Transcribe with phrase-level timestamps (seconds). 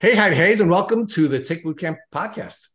[0.00, 2.68] Hey, Heidi Hayes, and welcome to the Tick Bootcamp podcast.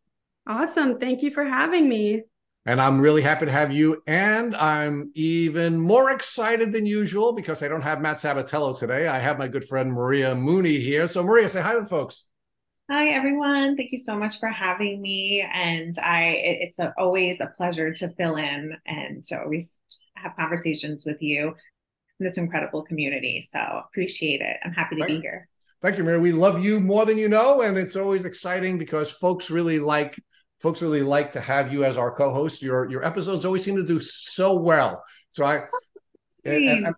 [0.45, 0.99] Awesome.
[0.99, 2.23] Thank you for having me.
[2.65, 4.03] And I'm really happy to have you.
[4.07, 9.07] And I'm even more excited than usual because I don't have Matt Sabatello today.
[9.07, 11.07] I have my good friend Maria Mooney here.
[11.07, 12.25] So, Maria, say hi to the folks.
[12.91, 13.77] Hi, everyone.
[13.77, 15.47] Thank you so much for having me.
[15.49, 19.79] And I, it, it's a, always a pleasure to fill in and to always
[20.15, 21.55] have conversations with you
[22.19, 23.41] in this incredible community.
[23.41, 24.57] So appreciate it.
[24.65, 25.47] I'm happy to Thank be here.
[25.83, 26.19] Thank you, Maria.
[26.19, 30.17] We love you more than you know, and it's always exciting because folks really like
[30.61, 32.61] folks really like to have you as our co-host.
[32.61, 35.03] Your your episodes always seem to do so well.
[35.31, 35.65] So I
[36.45, 36.95] and, and,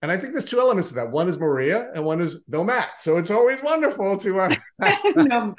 [0.00, 1.10] and I think there's two elements to that.
[1.10, 3.00] One is Maria, and one is no Matt.
[3.00, 4.40] So it's always wonderful to.
[4.40, 4.56] Uh.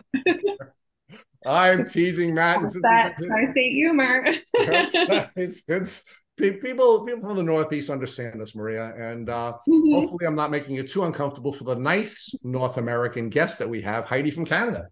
[1.45, 2.61] I'm teasing Matt.
[2.61, 4.25] That's that tri-state humor.
[4.55, 6.03] it's, it's
[6.51, 9.93] people people from the northeast understand this, maria and uh, mm-hmm.
[9.93, 13.81] hopefully i'm not making it too uncomfortable for the nice north american guest that we
[13.81, 14.87] have heidi from canada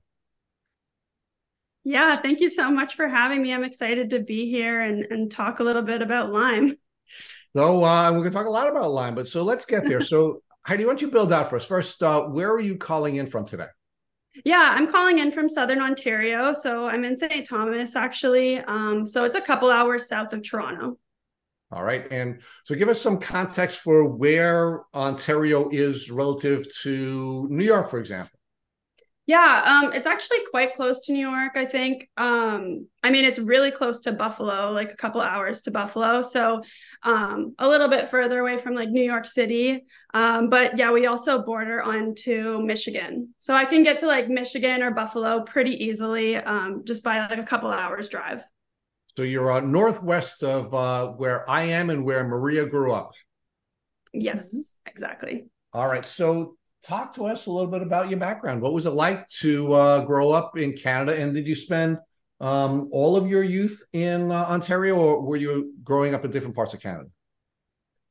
[1.83, 5.31] yeah thank you so much for having me i'm excited to be here and, and
[5.31, 6.75] talk a little bit about lyme
[7.55, 10.01] so uh, we're going to talk a lot about lyme but so let's get there
[10.01, 13.15] so heidi why don't you build out for us first uh, where are you calling
[13.15, 13.67] in from today
[14.45, 16.53] yeah, I'm calling in from Southern Ontario.
[16.53, 17.45] So I'm in St.
[17.45, 18.59] Thomas, actually.
[18.59, 20.97] Um, so it's a couple hours south of Toronto.
[21.71, 22.05] All right.
[22.11, 27.99] And so give us some context for where Ontario is relative to New York, for
[27.99, 28.37] example.
[29.27, 32.09] Yeah, um, it's actually quite close to New York, I think.
[32.17, 36.21] Um, I mean, it's really close to Buffalo, like a couple hours to Buffalo.
[36.21, 36.63] So
[37.03, 39.85] um, a little bit further away from like New York City.
[40.13, 43.33] Um, but yeah, we also border onto Michigan.
[43.39, 47.39] So I can get to like Michigan or Buffalo pretty easily um, just by like
[47.39, 48.43] a couple hours drive.
[49.15, 53.11] So you're uh, northwest of uh, where I am and where Maria grew up.
[54.13, 54.89] Yes, mm-hmm.
[54.89, 55.47] exactly.
[55.73, 56.05] All right.
[56.05, 58.61] So talk to us a little bit about your background.
[58.61, 61.21] What was it like to uh, grow up in Canada?
[61.21, 61.97] And did you spend
[62.39, 66.55] um, all of your youth in uh, Ontario, or were you growing up in different
[66.55, 67.09] parts of Canada?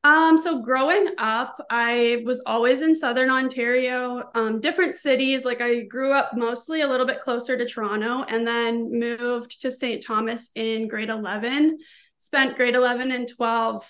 [0.03, 5.45] Um, so growing up, I was always in Southern Ontario, um, different cities.
[5.45, 9.71] Like I grew up mostly a little bit closer to Toronto and then moved to
[9.71, 10.03] St.
[10.03, 11.79] Thomas in grade 11,
[12.19, 13.87] spent grade 11 and 12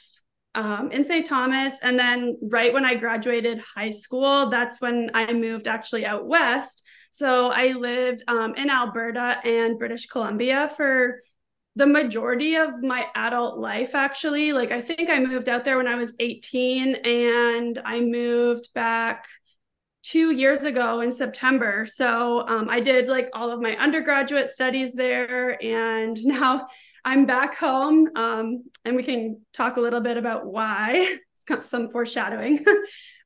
[0.56, 1.25] um, in St.
[1.25, 1.78] Thomas.
[1.81, 6.88] And then right when I graduated high school, that's when I moved actually out west.
[7.12, 11.20] So I lived um, in Alberta and British Columbia for
[11.81, 15.89] the majority of my adult life actually like i think i moved out there when
[15.89, 19.27] i was 18 and i moved back
[20.03, 21.87] two years ago in september.
[21.87, 26.67] So um, i did like all of my undergraduate studies there and now
[27.03, 31.17] i'm back home um, and we can talk a little bit about why.
[31.33, 32.65] It's got some foreshadowing.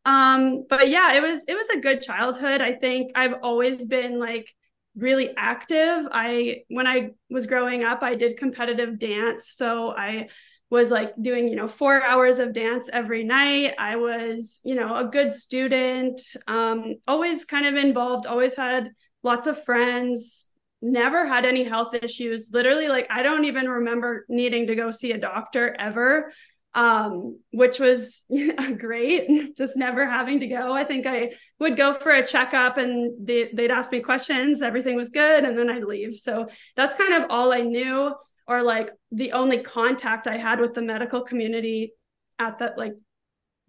[0.07, 2.61] Um, but yeah it was it was a good childhood.
[2.61, 4.47] I think i've always been like
[4.97, 6.07] really active.
[6.11, 10.29] I when I was growing up, I did competitive dance, so I
[10.71, 13.75] was like doing you know four hours of dance every night.
[13.79, 18.91] I was you know a good student, um, always kind of involved, always had
[19.23, 20.49] lots of friends.
[20.83, 22.51] Never had any health issues.
[22.53, 26.31] Literally, like I don't even remember needing to go see a doctor ever
[26.75, 28.25] um, which was
[28.79, 29.57] great.
[29.57, 30.73] Just never having to go.
[30.73, 34.61] I think I would go for a checkup and they, would ask me questions.
[34.61, 35.45] Everything was good.
[35.45, 36.17] And then I'd leave.
[36.17, 38.15] So that's kind of all I knew,
[38.47, 41.95] or like the only contact I had with the medical community
[42.39, 42.95] at that, like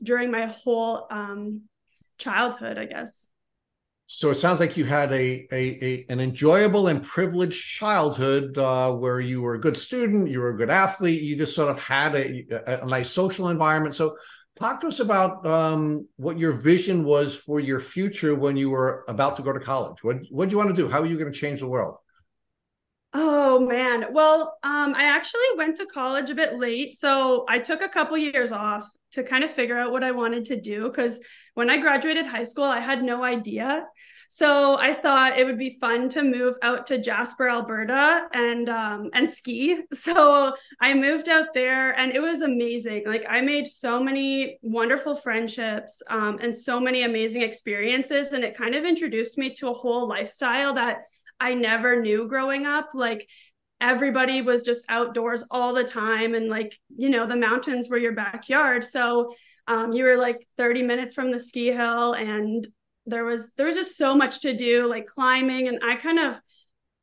[0.01, 1.61] during my whole um,
[2.17, 3.27] childhood, I guess.
[4.07, 8.91] So it sounds like you had a, a, a an enjoyable and privileged childhood uh,
[8.91, 11.81] where you were a good student, you were a good athlete, you just sort of
[11.81, 13.95] had a, a, a nice social environment.
[13.95, 14.16] So
[14.55, 19.05] talk to us about um, what your vision was for your future when you were
[19.07, 20.03] about to go to college.
[20.03, 20.87] What what do you want to do?
[20.87, 21.97] How are you going to change the world?
[23.17, 24.07] Oh man.
[24.11, 26.97] Well, um, I actually went to college a bit late.
[26.97, 30.43] So I took a couple years off to kind of figure out what I wanted
[30.45, 30.89] to do.
[30.89, 31.21] Because
[31.53, 33.85] when I graduated high school, I had no idea.
[34.29, 39.09] So I thought it would be fun to move out to Jasper, Alberta, and um,
[39.13, 39.84] and ski.
[39.93, 43.03] So I moved out there, and it was amazing.
[43.05, 48.57] Like I made so many wonderful friendships um, and so many amazing experiences, and it
[48.57, 51.03] kind of introduced me to a whole lifestyle that
[51.40, 52.90] I never knew growing up.
[52.93, 53.28] Like
[53.82, 58.14] everybody was just outdoors all the time and like, you know, the mountains were your
[58.14, 58.84] backyard.
[58.84, 59.34] So
[59.67, 62.67] um, you were like 30 minutes from the ski hill and
[63.05, 66.40] there was there was just so much to do like climbing and I kind of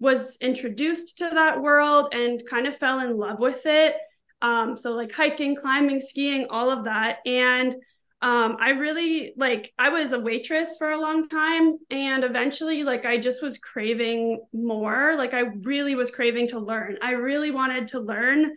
[0.01, 3.95] was introduced to that world and kind of fell in love with it.
[4.41, 7.19] Um, so like hiking, climbing, skiing, all of that.
[7.25, 7.77] And
[8.23, 13.05] um, I really like I was a waitress for a long time and eventually like
[13.05, 15.17] I just was craving more.
[15.17, 16.99] Like I really was craving to learn.
[17.03, 18.55] I really wanted to learn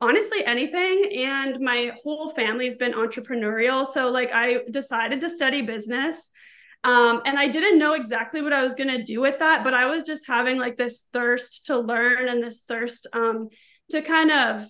[0.00, 3.84] honestly anything and my whole family's been entrepreneurial.
[3.84, 6.30] So like I decided to study business.
[6.84, 9.74] Um, and I didn't know exactly what I was going to do with that, but
[9.74, 13.48] I was just having like this thirst to learn and this thirst um,
[13.90, 14.64] to kind of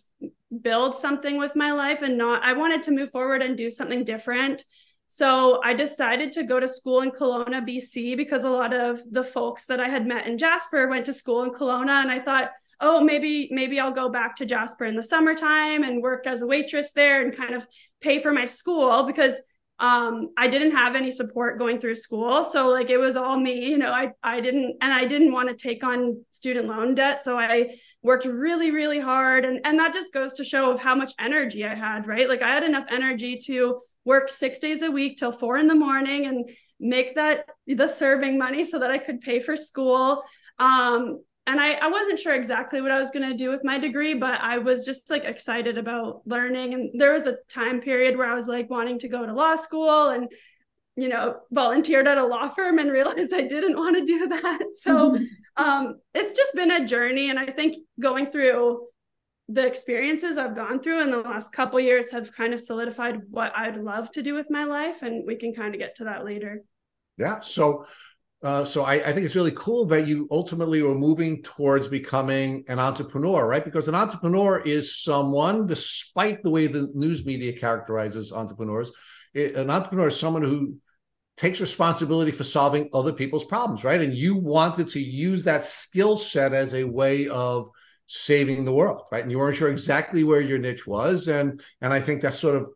[0.63, 4.05] build something with my life and not I wanted to move forward and do something
[4.05, 4.65] different.
[5.13, 9.25] So I decided to go to school in Kelowna, BC, because a lot of the
[9.25, 12.01] folks that I had met in Jasper went to school in Kelowna.
[12.01, 12.51] And I thought,
[12.81, 16.47] oh, maybe, maybe I'll go back to Jasper in the summertime and work as a
[16.47, 17.67] waitress there and kind of
[18.01, 19.41] pay for my school because
[19.81, 22.45] um, I didn't have any support going through school.
[22.45, 25.49] So like it was all me, you know, I, I didn't, and I didn't want
[25.49, 27.23] to take on student loan debt.
[27.25, 30.95] So I worked really really hard and and that just goes to show of how
[30.95, 34.91] much energy i had right like i had enough energy to work six days a
[34.91, 36.49] week till four in the morning and
[36.79, 40.23] make that the serving money so that i could pay for school
[40.59, 43.79] um, and I, I wasn't sure exactly what I was going to do with my
[43.79, 46.75] degree, but I was just like excited about learning.
[46.75, 49.57] And there was a time period where I was like wanting to go to law
[49.57, 50.31] school and
[50.97, 54.61] you know, volunteered at a law firm and realized I didn't want to do that.
[54.75, 55.25] So mm-hmm.
[55.57, 57.31] um, it's just been a journey.
[57.31, 58.87] And I think going through
[59.49, 63.57] the experiences I've gone through in the last couple years have kind of solidified what
[63.57, 65.03] I'd love to do with my life.
[65.03, 66.63] And we can kind of get to that later.
[67.19, 67.41] Yeah.
[67.41, 67.87] So,
[68.43, 72.65] uh, so I, I think it's really cool that you ultimately were moving towards becoming
[72.69, 73.65] an entrepreneur, right?
[73.65, 78.93] Because an entrepreneur is someone, despite the way the news media characterizes entrepreneurs,
[79.35, 80.77] an entrepreneur is someone who
[81.37, 84.01] takes responsibility for solving other people's problems, right?
[84.01, 87.71] And you wanted to use that skill set as a way of
[88.07, 89.23] saving the world, right?
[89.23, 92.57] And you weren't sure exactly where your niche was, and and I think that's sort
[92.57, 92.69] of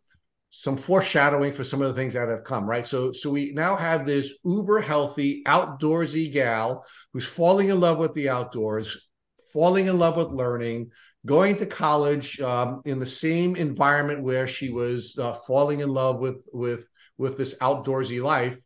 [0.57, 2.87] some foreshadowing for some of the things that have come, right?
[2.87, 8.15] So so we now have this uber healthy, outdoorsy gal who's falling in love with
[8.15, 9.09] the outdoors,
[9.53, 10.91] falling in love with learning,
[11.27, 16.21] going to college um, in the same environment where she was uh, falling in love
[16.21, 16.87] with with
[17.19, 18.57] with this outdoorsy life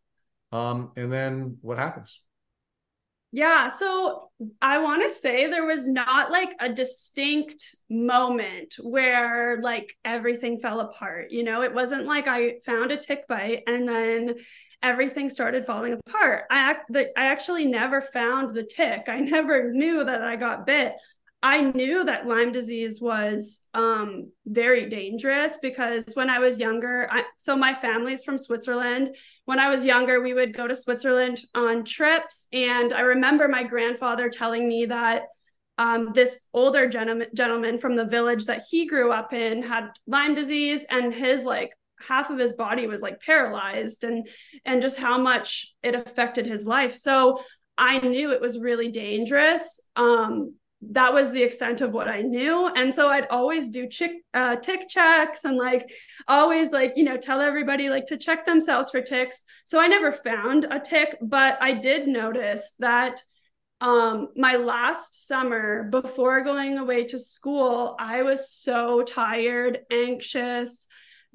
[0.52, 2.20] um, and then what happens
[3.32, 4.30] yeah so
[4.62, 10.80] i want to say there was not like a distinct moment where like everything fell
[10.80, 11.62] apart you know?
[11.62, 14.34] It wasn't like i found a tick bite and then
[14.82, 16.44] everything started falling apart.
[16.50, 16.76] I
[17.16, 19.08] i actually never found the tick.
[19.08, 20.94] I never knew that i got bit
[21.42, 27.24] I knew that Lyme disease was um, very dangerous because when I was younger, I,
[27.36, 29.14] so my family is from Switzerland.
[29.44, 32.48] When I was younger, we would go to Switzerland on trips.
[32.52, 35.22] And I remember my grandfather telling me that
[35.78, 40.34] um, this older gentleman, gentleman from the village that he grew up in had Lyme
[40.34, 41.70] disease and his like
[42.00, 44.28] half of his body was like paralyzed and
[44.64, 47.42] and just how much it affected his life so
[47.76, 52.68] i knew it was really dangerous um, that was the extent of what I knew.
[52.68, 55.90] And so I'd always do chick, uh, tick checks and like
[56.28, 59.44] always like, you know, tell everybody like to check themselves for ticks.
[59.64, 63.20] So I never found a tick, but I did notice that
[63.80, 70.86] um my last summer before going away to school, I was so tired, anxious,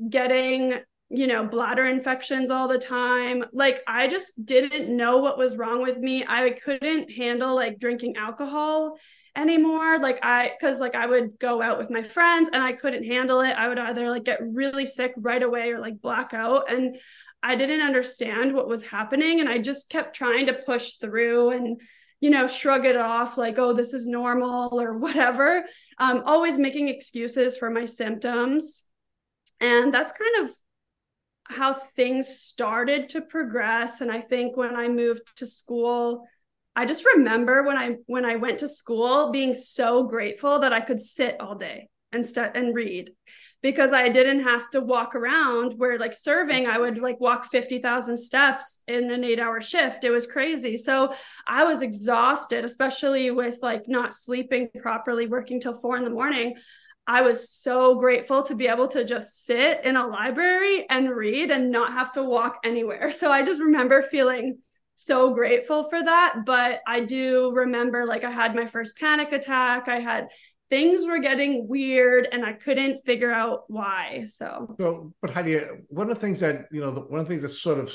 [0.09, 0.79] getting
[1.09, 3.43] you know, bladder infections all the time.
[3.53, 6.25] Like I just didn't know what was wrong with me.
[6.27, 8.97] I couldn't handle like drinking alcohol
[9.35, 9.99] anymore.
[9.99, 13.41] Like i because like i would go out with my friends and i couldn't handle
[13.41, 13.53] it.
[13.53, 16.71] I would either like get really sick right away or like black out.
[16.71, 16.97] And
[17.41, 19.39] i didn't understand what was happening.
[19.39, 21.81] And i just kept trying to push through and
[22.21, 25.65] you know shrug it off like oh this is normal or whatever.
[25.97, 28.83] Um, always making excuses for my symptoms.
[29.59, 30.55] And that's kind of
[31.45, 34.01] how things started to progress.
[34.01, 36.27] And i think when i moved to school
[36.75, 40.81] I just remember when I when I went to school being so grateful that I
[40.81, 42.25] could sit all day and
[42.55, 43.11] and read
[43.61, 48.17] because I didn't have to walk around where like serving I would like walk 50,000
[48.17, 50.03] steps in an 8-hour shift.
[50.03, 50.77] It was crazy.
[50.77, 51.13] So
[51.47, 56.55] I was exhausted especially with like not sleeping properly working till 4 in the morning.
[57.07, 61.51] I was so grateful to be able to just sit in a library and read
[61.51, 63.11] and not have to walk anywhere.
[63.11, 64.59] So I just remember feeling
[64.95, 66.43] so grateful for that.
[66.45, 69.87] But I do remember like I had my first panic attack.
[69.87, 70.27] I had
[70.69, 74.25] things were getting weird and I couldn't figure out why.
[74.27, 75.59] So, well, but Heidi,
[75.89, 77.93] one of the things that, you know, the, one of the things that's sort of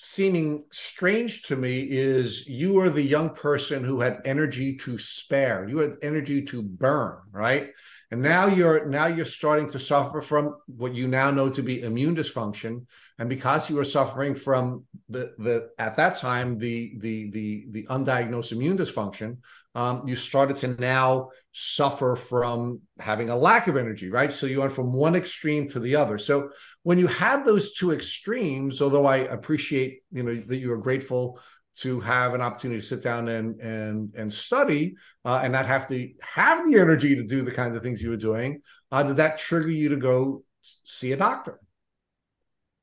[0.00, 5.68] seeming strange to me is you were the young person who had energy to spare,
[5.68, 7.70] you had energy to burn, right?
[8.10, 11.82] and now you're now you're starting to suffer from what you now know to be
[11.82, 12.86] immune dysfunction
[13.18, 17.86] and because you were suffering from the the at that time the the the the
[17.86, 19.38] undiagnosed immune dysfunction
[19.74, 24.32] um, you started to now suffer from having a lack of energy right?
[24.32, 26.18] So you went from one extreme to the other.
[26.18, 26.50] So
[26.82, 31.38] when you have those two extremes although i appreciate you know that you are grateful
[31.76, 34.94] to have an opportunity to sit down and and and study
[35.24, 38.10] uh, and not have to have the energy to do the kinds of things you
[38.10, 38.60] were doing
[38.90, 41.60] uh, did that trigger you to go see a doctor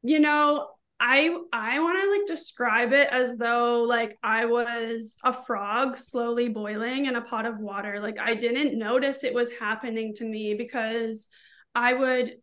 [0.06, 0.68] you know
[1.00, 6.48] i i want to like describe it as though like i was a frog slowly
[6.48, 8.00] boiling in a pot of water.
[8.00, 11.28] Like i didn't notice it was happening to me because
[11.74, 12.36] i would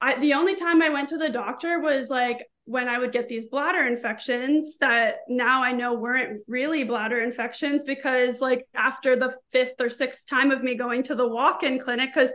[0.00, 3.28] I, the only time I went to the doctor was like when I would get
[3.28, 9.36] these bladder infections that now I know weren't really bladder infections because like after the
[9.52, 12.34] fifth or sixth time of me going to the walk-in clinic because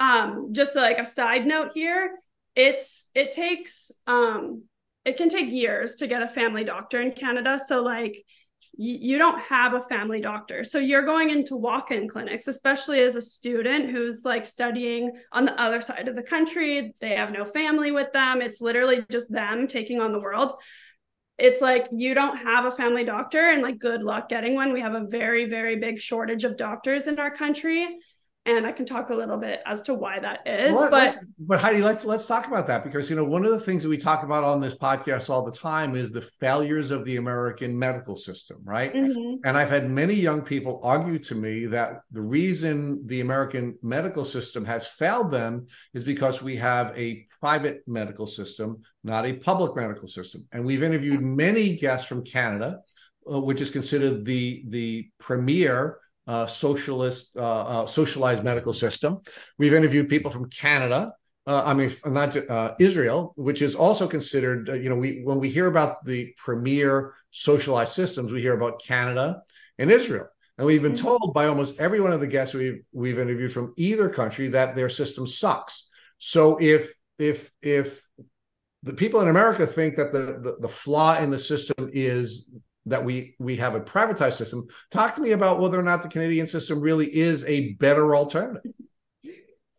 [0.00, 2.10] um just like a side note here
[2.58, 4.64] it's it takes um
[5.04, 8.24] it can take years to get a family doctor in Canada so like
[8.80, 10.62] you don't have a family doctor.
[10.62, 15.44] So you're going into walk in clinics, especially as a student who's like studying on
[15.44, 16.94] the other side of the country.
[17.00, 18.40] They have no family with them.
[18.40, 20.52] It's literally just them taking on the world.
[21.38, 24.72] It's like you don't have a family doctor, and like good luck getting one.
[24.72, 27.98] We have a very, very big shortage of doctors in our country
[28.56, 30.72] and I can talk a little bit as to why that is.
[30.72, 33.60] Well, but but Heidi, let's let's talk about that because you know one of the
[33.60, 37.04] things that we talk about on this podcast all the time is the failures of
[37.04, 38.94] the American medical system, right?
[38.94, 39.36] Mm-hmm.
[39.44, 44.24] And I've had many young people argue to me that the reason the American medical
[44.24, 49.76] system has failed them is because we have a private medical system, not a public
[49.76, 50.46] medical system.
[50.52, 52.80] And we've interviewed many guests from Canada,
[53.30, 59.18] uh, which is considered the the premier uh, socialist, uh, uh, socialized medical system.
[59.56, 61.14] We've interviewed people from Canada.
[61.46, 64.68] Uh, I mean, not uh, Israel, which is also considered.
[64.68, 68.82] Uh, you know, we when we hear about the premier socialized systems, we hear about
[68.82, 69.42] Canada
[69.78, 70.26] and Israel,
[70.58, 71.06] and we've been mm-hmm.
[71.06, 74.76] told by almost every one of the guests we've we've interviewed from either country that
[74.76, 75.88] their system sucks.
[76.18, 78.06] So if if if
[78.82, 82.50] the people in America think that the, the, the flaw in the system is
[82.88, 84.66] that we we have a privatized system.
[84.90, 88.72] Talk to me about whether or not the Canadian system really is a better alternative.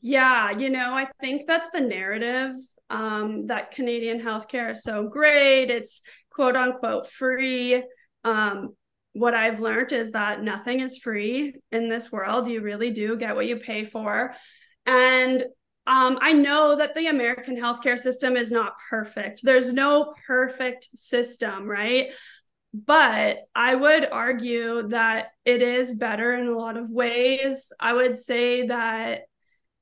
[0.01, 2.55] Yeah, you know, I think that's the narrative
[2.89, 5.69] um, that Canadian healthcare is so great.
[5.69, 6.01] It's
[6.31, 7.83] quote unquote free.
[8.23, 8.75] Um,
[9.13, 12.47] what I've learned is that nothing is free in this world.
[12.47, 14.33] You really do get what you pay for.
[14.85, 15.43] And
[15.87, 19.41] um, I know that the American healthcare system is not perfect.
[19.43, 22.13] There's no perfect system, right?
[22.73, 27.73] But I would argue that it is better in a lot of ways.
[27.79, 29.23] I would say that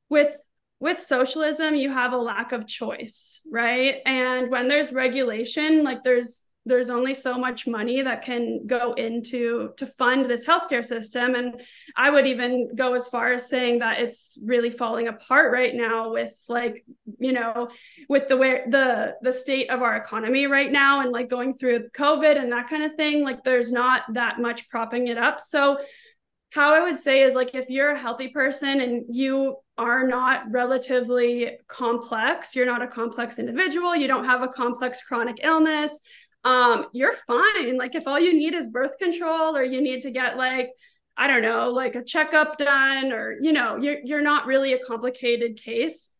[0.10, 0.36] with
[0.80, 3.96] with socialism you have a lack of choice, right?
[4.06, 9.72] And when there's regulation, like there's there's only so much money that can go into
[9.78, 11.36] to fund this healthcare system.
[11.36, 11.62] And
[11.96, 16.12] i would even go as far as saying that it's really falling apart right now
[16.12, 16.86] with like
[17.20, 17.70] you know
[18.10, 21.90] with the way the the state of our economy right now and like going through
[21.90, 25.40] covid and that kind of thing like there's not that much propping it up.
[25.40, 25.80] So
[26.52, 30.44] how i would say is like if you're a healthy person and you are not
[30.50, 36.02] relatively complex you're not a complex individual you don't have a complex chronic illness
[36.44, 37.78] um, you're fine.
[37.78, 40.72] Like if all you need is birth control or you need to get like,
[41.18, 44.86] I don't know, like a checkup done, or you know, you're you're not really a
[44.86, 46.12] complicated case.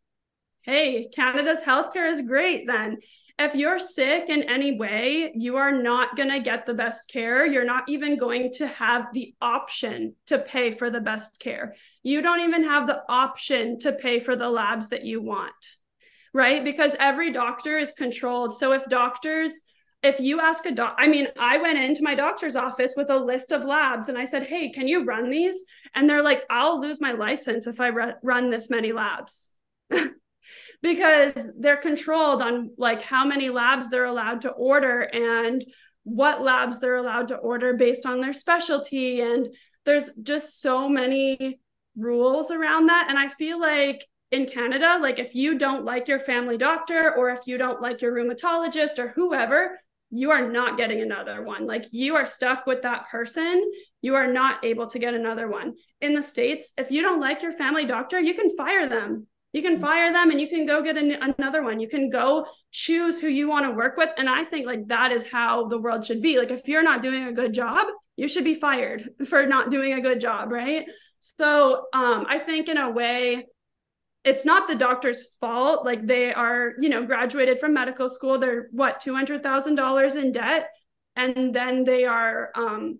[0.64, 2.98] Hey, Canada's healthcare is great then.
[3.40, 7.46] If you're sick in any way, you are not going to get the best care.
[7.46, 11.76] You're not even going to have the option to pay for the best care.
[12.02, 15.54] You don't even have the option to pay for the labs that you want,
[16.34, 16.64] right?
[16.64, 18.58] Because every doctor is controlled.
[18.58, 19.62] So if doctors
[20.04, 23.18] if you ask a doc, I mean, I went into my doctor's office with a
[23.18, 25.66] list of labs and I said, Hey, can you run these?
[25.96, 29.54] And they're like, I'll lose my license if I re- run this many labs.
[30.82, 35.64] because they're controlled on like how many labs they're allowed to order and
[36.04, 39.22] what labs they're allowed to order based on their specialty.
[39.22, 39.48] And
[39.86, 41.60] there's just so many
[41.98, 43.08] rules around that.
[43.10, 47.32] And I feel like in Canada, like if you don't like your family doctor or
[47.32, 51.66] if you don't like your rheumatologist or whoever, you are not getting another one.
[51.66, 53.64] Like you are stuck with that person.
[54.02, 55.74] You are not able to get another one.
[56.02, 59.28] In the States, if you don't like your family doctor, you can fire them.
[59.54, 61.80] You can fire them and you can go get an, another one.
[61.80, 64.10] You can go choose who you want to work with.
[64.18, 66.38] And I think like that is how the world should be.
[66.38, 69.94] Like if you're not doing a good job, you should be fired for not doing
[69.94, 70.86] a good job, right?
[71.20, 73.46] So um, I think in a way,
[74.28, 75.86] it's not the doctor's fault.
[75.86, 78.38] Like they are, you know, graduated from medical school.
[78.38, 80.70] They're what, $200,000 in debt.
[81.16, 83.00] And then they are um,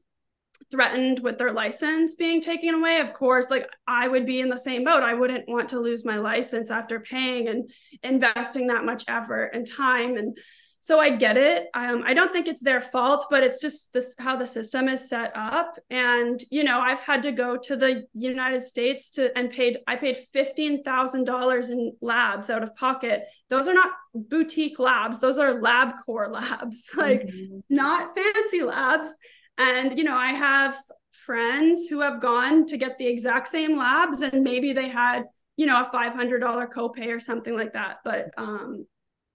[0.72, 3.02] threatened with their license being taken away.
[3.02, 5.04] Of course, like I would be in the same boat.
[5.04, 7.70] I wouldn't want to lose my license after paying and
[8.04, 10.16] investing that much effort and time.
[10.16, 10.38] And
[10.88, 11.68] so I get it.
[11.74, 15.10] Um, I don't think it's their fault, but it's just this how the system is
[15.10, 15.78] set up.
[15.90, 19.80] And you know, I've had to go to the United States to and paid.
[19.86, 23.26] I paid fifteen thousand dollars in labs out of pocket.
[23.50, 25.20] Those are not boutique labs.
[25.20, 27.60] Those are lab core labs, like mm-hmm.
[27.70, 29.18] not fancy labs.
[29.58, 30.78] And you know, I have
[31.12, 35.24] friends who have gone to get the exact same labs, and maybe they had
[35.58, 37.98] you know a five hundred dollar copay or something like that.
[38.06, 38.86] But um,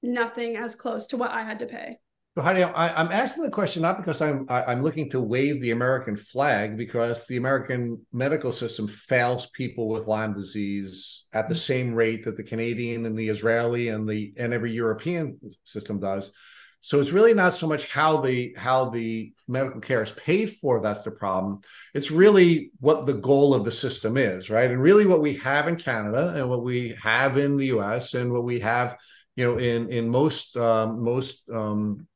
[0.03, 1.99] nothing as close to what I had to pay.
[2.35, 5.11] So Heidi, I, am asking the question not because I'm I, am i am looking
[5.11, 11.27] to wave the American flag, because the American medical system fails people with Lyme disease
[11.35, 15.39] at the same rate that the Canadian and the Israeli and the and every European
[15.65, 16.33] system does.
[16.81, 20.81] So it's really not so much how the how the medical care is paid for
[20.81, 21.61] that's the problem.
[21.93, 24.71] It's really what the goal of the system is, right?
[24.71, 28.33] And really what we have in Canada and what we have in the US and
[28.33, 28.97] what we have
[29.37, 32.07] you know, in in most um, most um,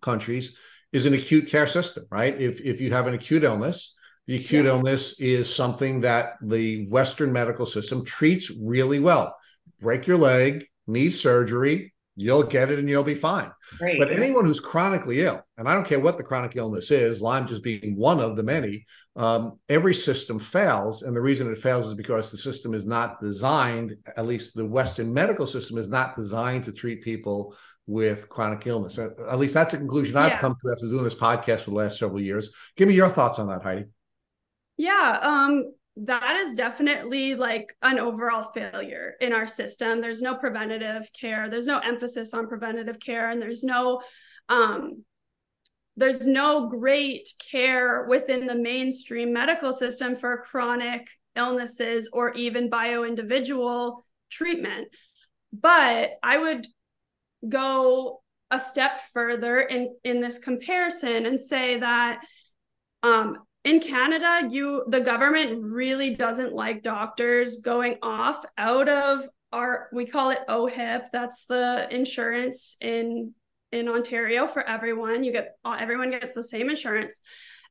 [0.00, 0.56] countries,
[0.92, 2.38] is an acute care system, right?
[2.40, 3.94] If if you have an acute illness,
[4.26, 4.72] the acute yeah.
[4.72, 9.36] illness is something that the Western medical system treats really well.
[9.80, 13.50] Break your leg, need surgery, you'll get it and you'll be fine.
[13.78, 13.98] Great.
[13.98, 17.46] But anyone who's chronically ill, and I don't care what the chronic illness is, Lyme
[17.46, 21.02] just being one of the many, um, every system fails.
[21.02, 24.64] And the reason it fails is because the system is not designed, at least the
[24.64, 27.54] Western medical system is not designed to treat people
[27.86, 28.98] with chronic illness.
[28.98, 30.38] At least that's a conclusion I've yeah.
[30.38, 32.50] come to after doing this podcast for the last several years.
[32.76, 33.84] Give me your thoughts on that, Heidi.
[34.76, 35.18] Yeah.
[35.20, 40.00] Um, that is definitely like an overall failure in our system.
[40.00, 41.50] There's no preventative care.
[41.50, 44.00] There's no emphasis on preventative care, and there's no
[44.48, 45.04] um,
[45.96, 53.04] there's no great care within the mainstream medical system for chronic illnesses or even bio
[53.04, 54.88] individual treatment.
[55.52, 56.66] But I would
[57.48, 62.22] go a step further in in this comparison and say that
[63.02, 69.88] um, in Canada, you the government really doesn't like doctors going off out of our
[69.92, 71.10] we call it OHIP.
[71.12, 73.34] That's the insurance in
[73.72, 75.24] in Ontario for everyone.
[75.24, 77.22] You get everyone gets the same insurance,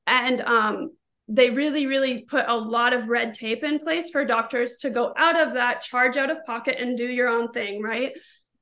[0.08, 0.92] and um,
[1.28, 5.14] they really really put a lot of red tape in place for doctors to go
[5.18, 7.82] out of that, charge out of pocket, and do your own thing.
[7.82, 8.14] Right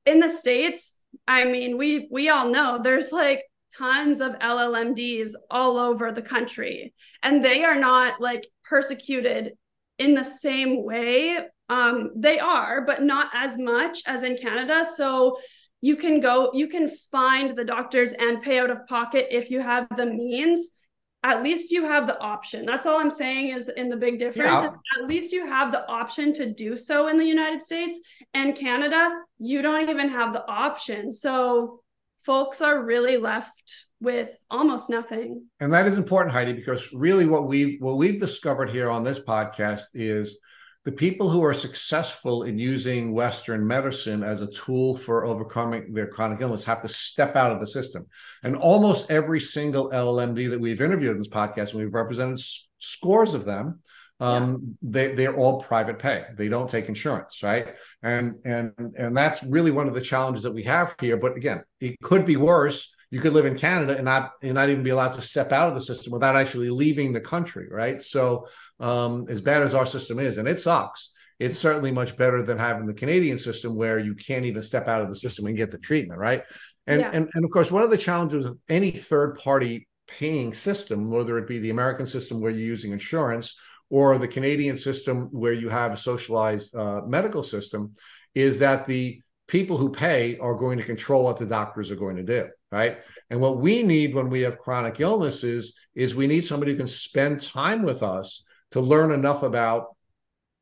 [0.06, 3.42] in the states, I mean, we we all know there's like
[3.76, 9.52] tons of LLMDs all over the country, and they are not like persecuted
[9.98, 11.38] in the same way.
[11.68, 14.84] Um, they are, but not as much as in Canada.
[14.84, 15.38] So
[15.80, 19.60] you can go, you can find the doctors and pay out of pocket if you
[19.60, 20.76] have the means.
[21.22, 22.64] At least you have the option.
[22.64, 24.62] That's all I'm saying is in the big difference.
[24.62, 24.70] Yeah.
[24.98, 28.00] At least you have the option to do so in the United States
[28.32, 29.20] and Canada.
[29.38, 31.12] You don't even have the option.
[31.12, 31.82] So
[32.24, 35.44] folks are really left with almost nothing.
[35.60, 39.20] And that is important, Heidi, because really what we've what we've discovered here on this
[39.20, 40.38] podcast is
[40.84, 46.06] the people who are successful in using Western medicine as a tool for overcoming their
[46.06, 48.06] chronic illness have to step out of the system.
[48.42, 52.66] And almost every single LLMD that we've interviewed in this podcast, and we've represented s-
[52.78, 53.80] scores of them,
[54.20, 54.90] um, yeah.
[54.90, 56.24] they they're all private pay.
[56.36, 57.74] They don't take insurance, right?
[58.02, 61.16] And and and that's really one of the challenges that we have here.
[61.16, 62.94] But again, it could be worse.
[63.10, 65.68] You could live in Canada and not and not even be allowed to step out
[65.68, 68.00] of the system without actually leaving the country, right?
[68.00, 68.46] So
[68.78, 72.58] um, as bad as our system is, and it sucks, it's certainly much better than
[72.58, 75.70] having the Canadian system where you can't even step out of the system and get
[75.70, 76.44] the treatment, right?
[76.86, 77.10] And yeah.
[77.12, 81.38] and and of course, one of the challenges of any third party paying system, whether
[81.38, 85.68] it be the American system where you're using insurance or the Canadian system where you
[85.68, 87.92] have a socialized uh, medical system
[88.34, 92.16] is that the people who pay are going to control what the doctors are going
[92.16, 92.98] to do right?
[93.30, 96.88] And what we need when we have chronic illnesses is we need somebody who can
[96.88, 99.96] spend time with us to learn enough about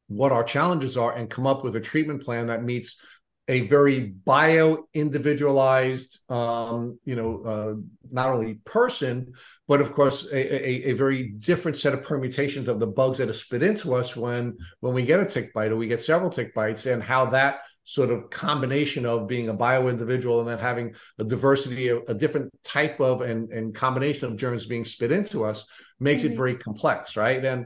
[0.09, 3.01] what our challenges are and come up with a treatment plan that meets
[3.49, 7.75] a very bio individualized um, you know uh,
[8.11, 9.33] not only person
[9.67, 13.29] but of course a, a, a, very different set of permutations of the bugs that
[13.29, 16.31] are spit into us when when we get a tick bite or we get several
[16.31, 20.59] tick bites and how that sort of combination of being a bio individual and then
[20.59, 25.11] having a diversity of a different type of and, and combination of germs being spit
[25.11, 25.65] into us
[25.99, 26.35] makes mm-hmm.
[26.35, 27.43] it very complex, right?
[27.43, 27.65] And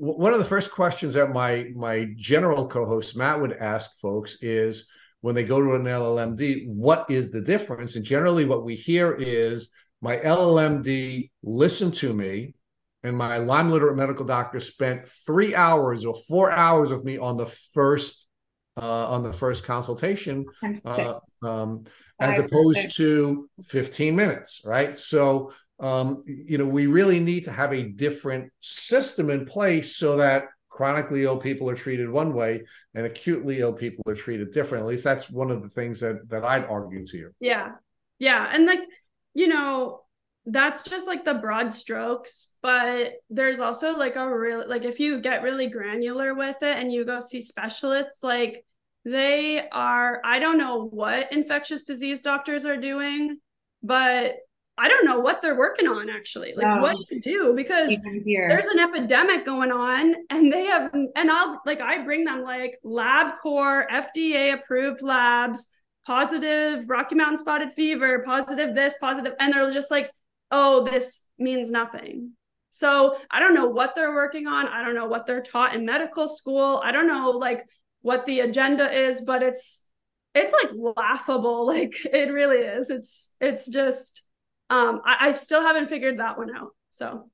[0.00, 4.38] w- one of the first questions that my my general co-host Matt would ask folks
[4.42, 4.88] is
[5.20, 7.94] when they go to an LLMD, what is the difference?
[7.94, 9.70] And generally, what we hear is
[10.02, 12.56] my LLMD listened to me,
[13.04, 17.36] and my Lyme literate medical doctor spent three hours or four hours with me on
[17.36, 18.26] the first
[18.76, 20.44] uh, on the first consultation,
[20.84, 21.84] uh, um,
[22.20, 24.96] as opposed to 15 minutes, right?
[24.98, 30.16] So um, you know, we really need to have a different system in place so
[30.16, 34.82] that chronically ill people are treated one way and acutely ill people are treated different.
[34.82, 37.30] At least that's one of the things that that I'd argue to you.
[37.40, 37.72] Yeah.
[38.18, 38.50] Yeah.
[38.52, 38.80] And like,
[39.34, 40.03] you know,
[40.46, 45.20] that's just like the broad strokes, but there's also like a real like if you
[45.20, 48.64] get really granular with it and you go see specialists, like
[49.04, 53.38] they are I don't know what infectious disease doctors are doing,
[53.82, 54.36] but
[54.76, 56.52] I don't know what they're working on actually.
[56.54, 56.82] Like no.
[56.82, 61.80] what to do because there's an epidemic going on and they have and I'll like
[61.80, 65.68] I bring them like LabCorp, FDA approved labs,
[66.06, 70.10] positive Rocky Mountain spotted fever, positive this, positive and they're just like,
[70.54, 72.32] "Oh, this means nothing."
[72.70, 74.66] So, I don't know what they're working on.
[74.68, 76.80] I don't know what they're taught in medical school.
[76.84, 77.64] I don't know like
[78.02, 79.82] what the agenda is, but it's
[80.34, 81.66] it's like laughable.
[81.74, 82.90] Like it really is.
[82.90, 84.22] It's it's just
[84.70, 86.70] um, I, I still haven't figured that one out.
[86.90, 87.30] So,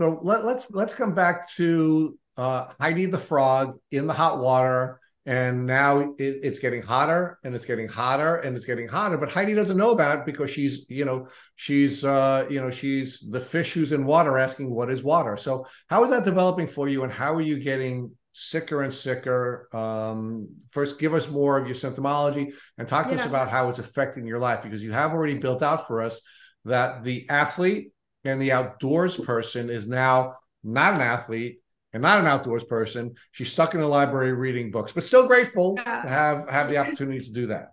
[0.00, 5.00] so let, let's let's come back to uh, Heidi the frog in the hot water,
[5.26, 9.16] and now it, it's getting hotter and it's getting hotter and it's getting hotter.
[9.16, 13.20] But Heidi doesn't know about it because she's you know she's uh, you know she's
[13.30, 15.36] the fish who's in water asking what is water.
[15.36, 19.68] So how is that developing for you, and how are you getting sicker and sicker.
[19.74, 23.20] Um, first, give us more of your symptomology and talk to yeah.
[23.20, 26.20] us about how it's affecting your life because you have already built out for us
[26.64, 27.92] that the athlete
[28.24, 30.34] and the outdoors person is now
[30.64, 31.60] not an athlete
[31.94, 33.14] and not an outdoors person.
[33.32, 36.02] She's stuck in a library reading books, but still grateful yeah.
[36.02, 37.68] to have have the opportunity to do that.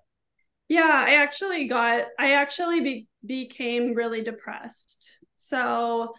[0.69, 5.09] Yeah, I actually got I actually be, became really depressed.
[5.39, 6.13] So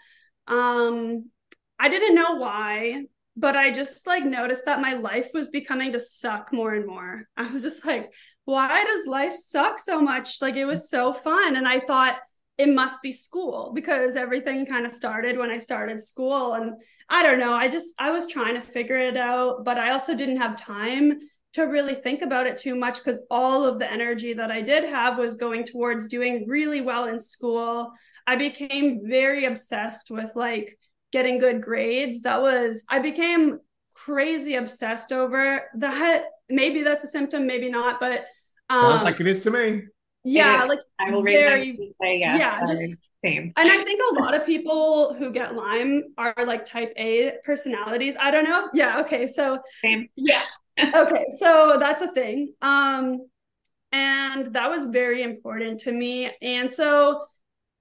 [0.47, 1.31] um
[1.79, 3.05] I didn't know why
[3.37, 7.29] but I just like noticed that my life was becoming to suck more and more.
[7.37, 8.13] I was just like,
[8.45, 10.43] why does life suck so much?
[10.43, 11.57] Like it was so fun.
[11.57, 12.17] And I thought
[12.59, 16.55] it must be school because everything kind of started when I started school.
[16.55, 16.75] And
[17.09, 20.15] I don't know, I just, I was trying to figure it out, but I also
[20.15, 21.19] didn't have time
[21.55, 24.85] to really think about it too much because all of the energy that I did
[24.85, 27.93] have was going towards doing really well in school.
[28.27, 30.79] I became very obsessed with like,
[31.13, 32.23] getting good grades.
[32.23, 33.59] That was, I became
[33.93, 36.25] crazy obsessed over that.
[36.49, 38.25] Maybe that's a symptom, maybe not, but
[38.71, 39.83] um, like it is to me.
[40.25, 42.39] Yeah, like I will raise very, my say yes.
[42.39, 43.53] Yeah, just same.
[43.57, 48.17] And I think a lot of people who get Lyme are like type A personalities.
[48.21, 48.69] I don't know.
[48.75, 49.27] Yeah, okay.
[49.27, 50.09] So same.
[50.17, 50.43] Yeah.
[50.95, 52.55] okay, so that's a thing.
[52.63, 53.27] Um
[53.93, 56.31] and that was very important to me.
[56.41, 57.25] And so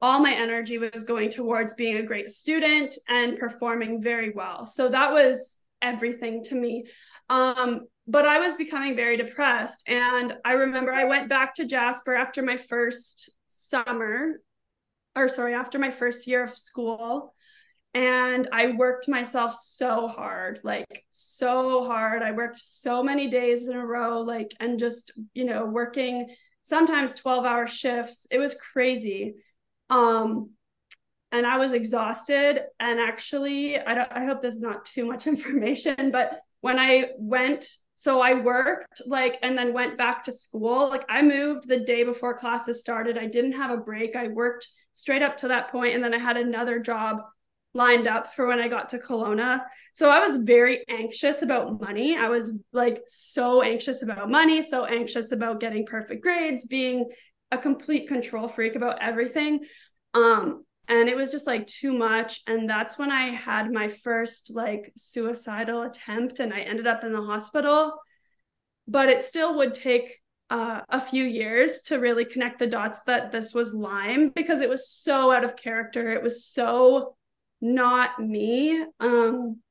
[0.02, 4.66] all my energy was going towards being a great student and performing very well.
[4.66, 6.86] So that was everything to me.
[7.30, 9.84] Um, but I was becoming very depressed.
[9.88, 14.42] And I remember I went back to Jasper after my first summer,
[15.16, 17.34] or sorry, after my first year of school.
[17.94, 22.22] And I worked myself so hard, like so hard.
[22.22, 26.34] I worked so many days in a row, like, and just, you know, working
[26.64, 28.28] sometimes 12 hour shifts.
[28.32, 29.36] It was crazy
[29.92, 30.52] um,
[31.32, 32.62] and I was exhausted.
[32.80, 37.10] And actually, I don't, I hope this is not too much information, but when I
[37.18, 37.68] went,
[38.02, 40.90] so I worked like, and then went back to school.
[40.90, 43.16] Like I moved the day before classes started.
[43.16, 44.16] I didn't have a break.
[44.16, 47.18] I worked straight up to that point, and then I had another job
[47.76, 49.62] lined up for when I got to Kelowna.
[49.94, 52.18] So I was very anxious about money.
[52.18, 57.08] I was like so anxious about money, so anxious about getting perfect grades, being
[57.52, 59.60] a complete control freak about everything.
[60.16, 62.42] Um, and it was just like too much.
[62.48, 67.14] And that's when I had my first like suicidal attempt and I ended up in
[67.14, 67.94] the hospital.
[68.88, 73.32] But it still would take uh, a few years to really connect the dots that
[73.32, 76.12] this was Lyme because it was so out of character.
[76.12, 77.16] It was so
[77.62, 78.84] not me.
[79.00, 79.62] Um,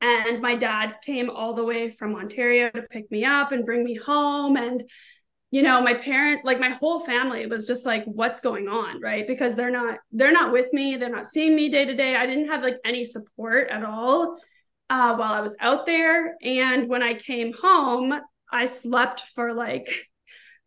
[0.00, 3.82] and my dad came all the way from Ontario to pick me up and bring
[3.82, 4.56] me home.
[4.56, 4.84] And
[5.50, 9.00] you know my parent like my whole family was just like what's going on?
[9.00, 9.26] Right?
[9.26, 10.96] Because they're not they're not with me.
[10.96, 12.16] They're not seeing me day to day.
[12.16, 14.36] I didn't have like any support at all
[14.90, 16.36] uh, while i was out there.
[16.42, 18.14] And when i came home
[18.50, 20.08] I slept for like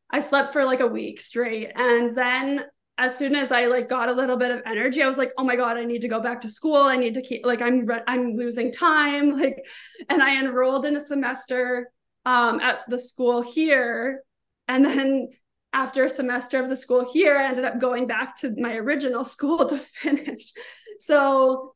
[0.10, 1.72] I slept for like a week straight.
[1.76, 2.66] And then
[2.98, 5.44] as soon as I like got a little bit of energy, I was like, "Oh
[5.44, 6.84] my god, I need to go back to school.
[6.84, 9.66] I need to keep like I'm I'm losing time." Like,
[10.10, 11.92] and I enrolled in a semester
[12.26, 14.22] um, at the school here,
[14.68, 15.30] and then
[15.74, 19.24] after a semester of the school here, I ended up going back to my original
[19.24, 20.52] school to finish.
[21.00, 21.74] So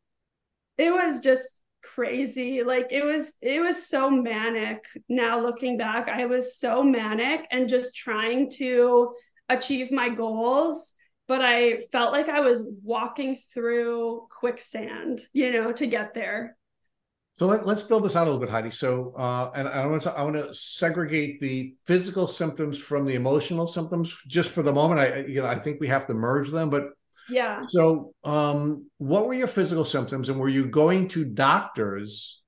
[0.77, 1.49] it was just
[1.83, 2.63] crazy.
[2.63, 4.83] Like it was it was so manic.
[5.07, 9.13] Now looking back, I was so manic and just trying to
[9.49, 10.95] achieve my goals
[11.27, 16.55] but I felt like I was walking through quicksand, you know, to get there.
[17.35, 18.71] So let, us build this out a little bit, Heidi.
[18.71, 23.15] So, uh, and I want to I want to segregate the physical symptoms from the
[23.15, 25.01] emotional symptoms just for the moment.
[25.01, 26.91] I you know I think we have to merge them, but
[27.29, 27.59] yeah.
[27.61, 32.41] So, um, what were your physical symptoms, and were you going to doctors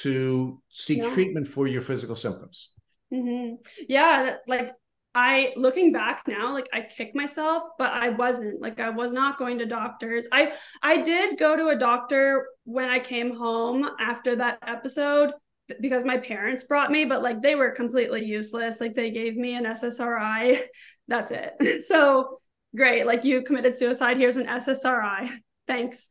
[0.00, 1.14] to seek yeah.
[1.14, 2.68] treatment for your physical symptoms?
[3.12, 3.54] Mm-hmm.
[3.88, 4.72] Yeah, like
[5.14, 8.60] I looking back now, like I kick myself, but I wasn't.
[8.62, 10.26] Like I was not going to doctors.
[10.32, 15.32] I I did go to a doctor when I came home after that episode
[15.80, 18.80] because my parents brought me, but like they were completely useless.
[18.80, 20.62] Like they gave me an SSRI.
[21.08, 21.52] That's it.
[21.84, 22.40] So
[22.74, 23.06] great.
[23.06, 24.16] Like you committed suicide.
[24.16, 25.30] Here's an SSRI.
[25.66, 26.08] Thanks.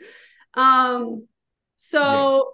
[0.54, 1.28] Um
[1.76, 2.52] so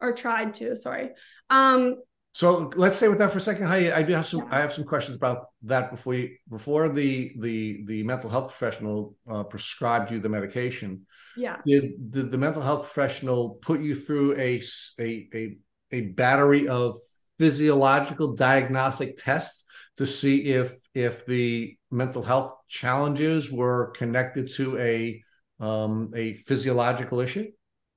[0.00, 0.08] yeah.
[0.08, 1.10] or tried to, sorry.
[1.50, 1.96] Um
[2.34, 3.68] so let's stay with that for a second.
[3.68, 4.40] I, I do have some.
[4.40, 4.56] Yeah.
[4.56, 9.14] I have some questions about that before you, before the the the mental health professional
[9.30, 11.06] uh, prescribed you the medication.
[11.36, 11.58] Yeah.
[11.64, 14.60] Did, did the mental health professional put you through a
[14.98, 15.56] a a,
[15.92, 16.96] a battery of
[17.38, 19.64] physiological diagnostic tests
[19.98, 25.22] to see if if the mental health challenges were connected to a
[25.60, 27.46] um, a physiological issue?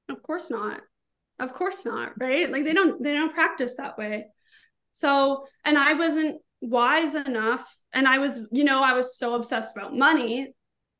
[0.09, 0.81] Of course not
[1.39, 2.51] of course not right?
[2.51, 4.27] Like they don't they don't practice that way.
[4.93, 9.77] So and i wasn't wise enough and i was you know i was so obsessed
[9.77, 10.51] about money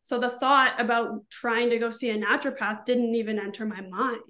[0.08, 4.22] so the thought about trying to go see a naturopath didn't even enter my mind.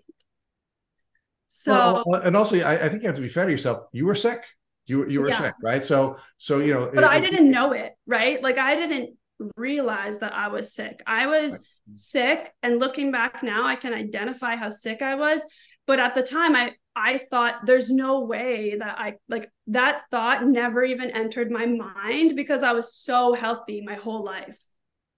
[1.48, 3.84] So well, uh, and also I, I think you have to be fair to yourself.
[3.92, 4.44] You were sick.
[4.88, 5.38] You, you were yeah.
[5.40, 5.86] sick right?
[5.86, 8.42] So so you know but it, i didn't know it right?
[8.42, 9.18] Like i didn't
[9.56, 11.04] realize that i was sick.
[11.06, 11.98] I was right.
[11.98, 15.46] sick and looking back now i can identify how sick i was
[15.88, 20.46] but at the time i i thought there's no way that i like that thought
[20.46, 24.58] never even entered my mind because i was so healthy my whole life.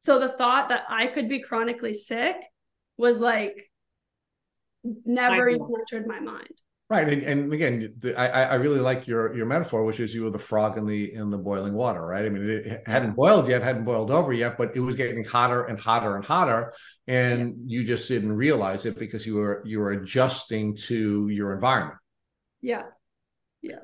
[0.02, 2.38] So the thought that i could be chronically sick
[2.98, 3.70] was like
[5.06, 6.54] never even entered my mind
[6.90, 10.32] Right, and, and again, I, I really like your your metaphor, which is you were
[10.32, 12.26] the frog in the in the boiling water, right?
[12.26, 15.66] I mean, it hadn't boiled yet, hadn't boiled over yet, but it was getting hotter
[15.66, 16.74] and hotter and hotter,
[17.06, 22.00] and you just didn't realize it because you were you were adjusting to your environment.
[22.60, 22.86] Yeah,
[23.62, 23.82] yeah.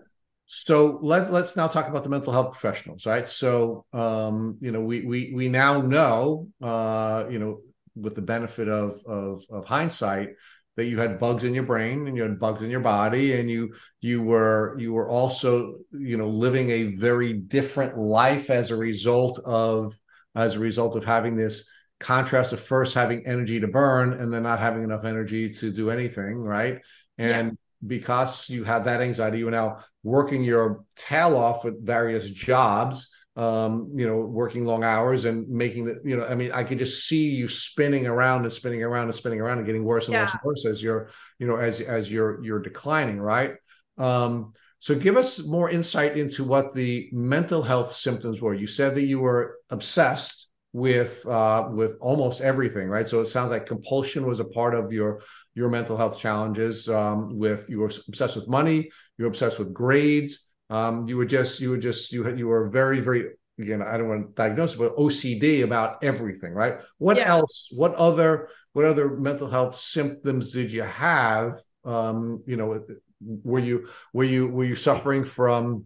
[0.48, 3.30] So let let's now talk about the mental health professionals, right?
[3.30, 7.60] So, um, you know, we we we now know, uh, you know,
[7.96, 10.30] with the benefit of of, of hindsight
[10.76, 13.50] that you had bugs in your brain and you had bugs in your body and
[13.50, 18.76] you you were you were also you know living a very different life as a
[18.76, 19.98] result of
[20.36, 21.68] as a result of having this
[22.00, 25.90] contrast of first having energy to burn and then not having enough energy to do
[25.90, 26.82] anything right
[27.18, 27.54] and yeah.
[27.88, 33.10] because you had that anxiety you were now working your tail off with various jobs
[33.36, 36.80] um, you know, working long hours and making the, you know, I mean, I could
[36.80, 40.14] just see you spinning around and spinning around and spinning around and getting worse and
[40.14, 40.22] yeah.
[40.22, 43.56] worse and worse as you're, you know, as as you're you're declining, right?
[43.98, 48.54] Um, so give us more insight into what the mental health symptoms were.
[48.54, 53.08] You said that you were obsessed with uh, with almost everything, right?
[53.10, 55.22] So it sounds like compulsion was a part of your
[55.56, 56.88] your mental health challenges.
[56.88, 61.26] Um, with you were obsessed with money, you were obsessed with grades, um, you were
[61.26, 64.34] just you were just you had you were very very again I don't want to
[64.34, 66.76] diagnose it, but OCD about everything, right?
[66.98, 67.30] What yeah.
[67.30, 67.70] else?
[67.72, 71.60] What other what other mental health symptoms did you have?
[71.84, 72.84] Um, you know,
[73.22, 75.86] were you were you were you suffering from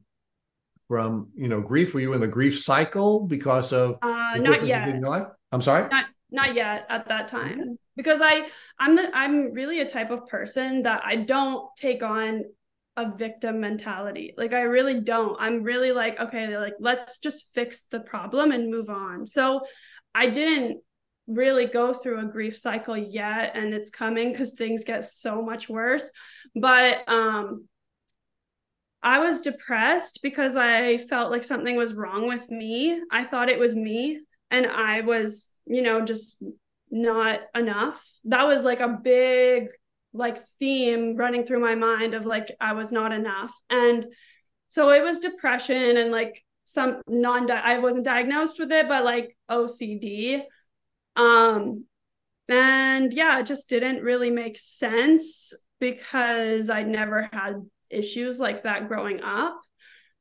[0.88, 1.94] from you know grief?
[1.94, 5.28] Were you in the grief cycle because of uh, not yet in your life?
[5.52, 5.89] I'm sorry.
[5.89, 8.48] Not not yet at that time because I
[8.80, 12.44] I'm the I'm really a type of person that I don't take on
[13.00, 14.34] a victim mentality.
[14.38, 15.38] Like I really don't.
[15.40, 19.26] I'm really like, okay, like let's just fix the problem and move on.
[19.26, 19.62] So
[20.14, 20.82] I didn't
[21.28, 25.70] really go through a grief cycle yet and it's coming cuz things get so much
[25.70, 26.10] worse.
[26.56, 27.68] But um
[29.02, 33.00] I was depressed because I felt like something was wrong with me.
[33.12, 34.20] I thought it was me
[34.52, 36.44] and I was, you know, just
[36.92, 38.04] not enough.
[38.26, 39.70] That was like a big
[40.13, 43.54] like theme running through my mind of like I was not enough.
[43.69, 44.06] And
[44.67, 49.36] so it was depression and like some non I wasn't diagnosed with it, but like
[49.50, 50.41] OCD.
[51.15, 51.86] Um
[52.48, 58.88] and yeah, it just didn't really make sense because I never had issues like that
[58.88, 59.60] growing up.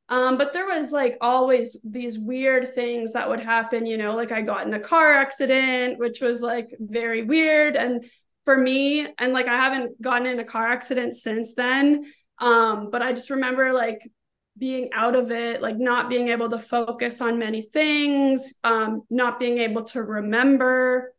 [0.09, 4.31] Um, but there was like always these weird things that would happen, you know, like
[4.31, 7.75] I got in a car accident, which was like very weird.
[7.75, 8.05] And
[8.45, 12.05] for me, and like I haven't gotten in a car accident since then.
[12.39, 13.99] Um, but I just remember like
[14.57, 19.39] being out of it, like not being able to focus on many things, um, not
[19.39, 21.13] being able to remember.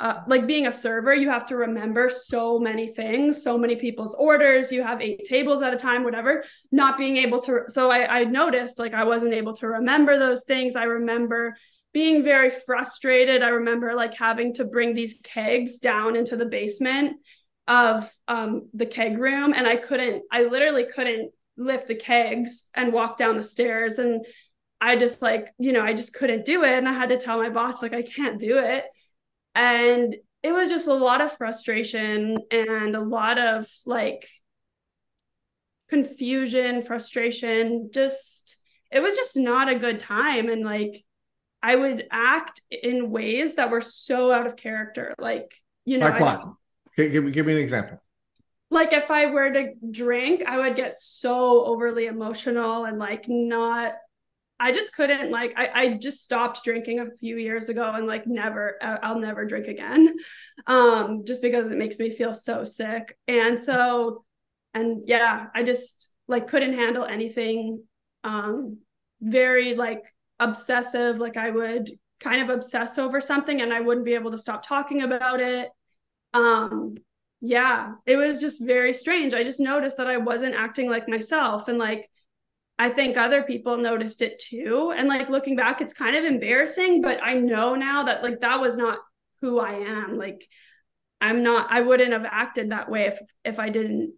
[0.00, 4.14] Uh, like being a server, you have to remember so many things, so many people's
[4.14, 4.72] orders.
[4.72, 6.44] You have eight tables at a time, whatever.
[6.72, 10.44] Not being able to, so I, I noticed like I wasn't able to remember those
[10.44, 10.76] things.
[10.76, 11.54] I remember
[11.92, 13.42] being very frustrated.
[13.42, 17.16] I remember like having to bring these kegs down into the basement
[17.68, 20.22] of um, the keg room, and I couldn't.
[20.30, 24.24] I literally couldn't lift the kegs and walk down the stairs and
[24.80, 27.38] I just like, you know, I just couldn't do it and I had to tell
[27.38, 28.84] my boss like I can't do it.
[29.54, 34.26] And it was just a lot of frustration and a lot of like
[35.88, 38.56] confusion, frustration, just
[38.90, 41.04] it was just not a good time and like
[41.62, 45.52] I would act in ways that were so out of character like
[45.84, 46.42] you know like what?
[46.96, 47.98] Give, give me an example
[48.72, 53.92] like if I were to drink, I would get so overly emotional and like not
[54.58, 58.26] I just couldn't like I, I just stopped drinking a few years ago and like
[58.26, 60.14] never I'll never drink again.
[60.66, 63.18] Um just because it makes me feel so sick.
[63.28, 64.24] And so
[64.72, 67.82] and yeah, I just like couldn't handle anything
[68.24, 68.78] um
[69.20, 70.04] very like
[70.48, 74.38] obsessive like I would kind of obsess over something and I wouldn't be able to
[74.38, 75.70] stop talking about it.
[76.34, 76.96] Um
[77.44, 79.34] yeah, it was just very strange.
[79.34, 81.66] I just noticed that I wasn't acting like myself.
[81.66, 82.08] And like,
[82.78, 84.94] I think other people noticed it too.
[84.96, 88.60] And like, looking back, it's kind of embarrassing, but I know now that like that
[88.60, 89.00] was not
[89.40, 90.16] who I am.
[90.16, 90.46] Like,
[91.20, 94.14] I'm not, I wouldn't have acted that way if, if I didn't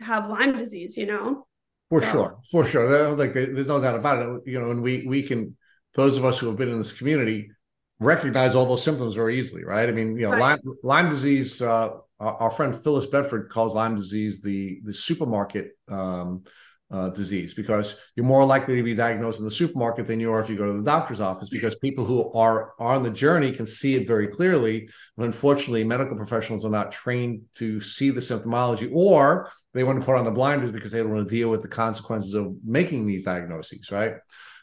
[0.00, 1.46] have Lyme disease, you know?
[1.88, 2.12] For so.
[2.12, 2.38] sure.
[2.50, 3.16] For sure.
[3.16, 4.42] Like, there's no doubt about it.
[4.44, 5.56] You know, and we, we can,
[5.96, 7.50] those of us who have been in this community,
[7.98, 9.88] recognize all those symptoms very easily, right?
[9.88, 10.40] I mean, you know, right.
[10.64, 16.44] Lyme, Lyme disease, uh, our friend Phyllis Bedford calls Lyme disease the the supermarket um,
[16.90, 20.40] uh, disease because you're more likely to be diagnosed in the supermarket than you are
[20.40, 23.50] if you go to the doctor's office because people who are, are on the journey
[23.50, 24.88] can see it very clearly.
[25.16, 30.06] But unfortunately, medical professionals are not trained to see the symptomology or they want to
[30.06, 33.04] put on the blinders because they don't want to deal with the consequences of making
[33.06, 34.14] these diagnoses, right?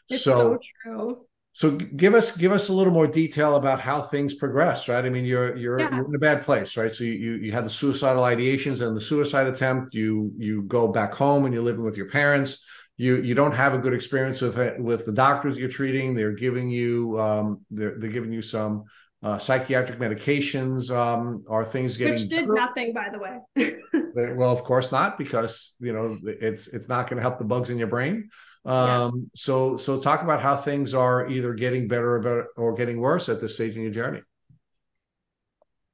[0.08, 1.26] It's so, so true.
[1.56, 5.04] So give us give us a little more detail about how things progressed, right?
[5.04, 5.94] I mean, you're you're, yeah.
[5.94, 6.92] you're in a bad place, right?
[6.92, 9.94] So you, you you had the suicidal ideations and the suicide attempt.
[9.94, 12.64] You you go back home and you're living with your parents.
[12.96, 16.14] You you don't have a good experience with it, with the doctors you're treating.
[16.14, 18.86] They're giving you um, they're they're giving you some
[19.22, 20.90] uh, psychiatric medications.
[20.90, 24.34] Um, are things getting which did nothing, by the way?
[24.34, 27.70] well, of course not, because you know it's it's not going to help the bugs
[27.70, 28.28] in your brain.
[28.64, 29.10] Um, yeah.
[29.34, 33.28] So, so talk about how things are either getting better or, better, or getting worse
[33.28, 34.22] at this stage in your journey.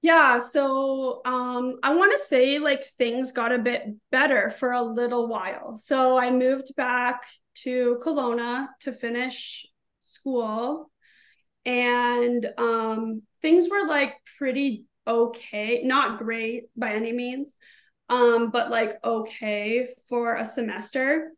[0.03, 4.81] Yeah, so um, I want to say like things got a bit better for a
[4.81, 5.77] little while.
[5.77, 9.67] So I moved back to Kelowna to finish
[10.01, 10.91] school,
[11.67, 17.53] and um, things were like pretty okay, not great by any means,
[18.09, 21.33] um, but like okay for a semester.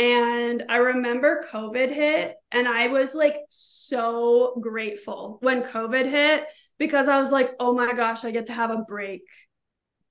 [0.00, 6.44] And I remember COVID hit, and I was like so grateful when COVID hit
[6.78, 9.20] because I was like, oh my gosh, I get to have a break.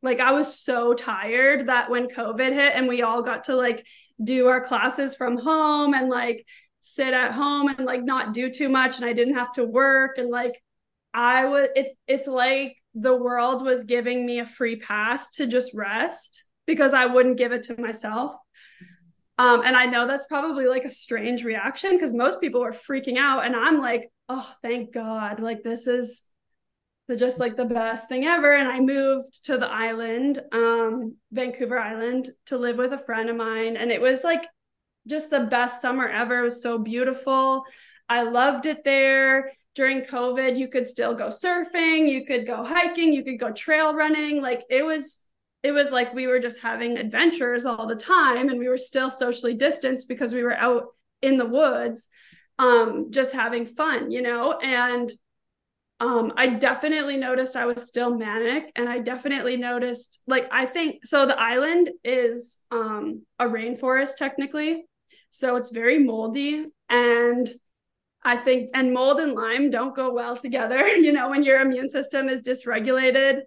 [0.03, 3.83] Like, I was so tired that when COVID hit and we all got to like
[4.23, 6.45] do our classes from home and like
[6.81, 10.19] sit at home and like not do too much, and I didn't have to work.
[10.19, 10.61] And like,
[11.15, 15.73] I was, it, it's like the world was giving me a free pass to just
[15.73, 18.35] rest because I wouldn't give it to myself.
[19.39, 23.17] Um, and I know that's probably like a strange reaction because most people are freaking
[23.17, 23.45] out.
[23.45, 25.39] And I'm like, oh, thank God.
[25.39, 26.25] Like, this is
[27.07, 28.53] the, just like the best thing ever.
[28.53, 33.37] And I moved to the island, um, Vancouver Island, to live with a friend of
[33.37, 33.77] mine.
[33.77, 34.45] And it was like
[35.07, 36.41] just the best summer ever.
[36.41, 37.63] It was so beautiful.
[38.09, 39.53] I loved it there.
[39.73, 43.95] During COVID, you could still go surfing, you could go hiking, you could go trail
[43.95, 44.41] running.
[44.41, 45.21] Like, it was
[45.63, 49.11] it was like we were just having adventures all the time and we were still
[49.11, 50.87] socially distanced because we were out
[51.21, 52.09] in the woods
[52.59, 55.11] um just having fun you know and
[55.99, 61.05] um i definitely noticed i was still manic and i definitely noticed like i think
[61.05, 64.85] so the island is um a rainforest technically
[65.31, 66.65] So it's very moldy.
[66.89, 67.51] And
[68.23, 70.81] I think, and mold and Lyme don't go well together.
[71.05, 73.41] You know, when your immune system is dysregulated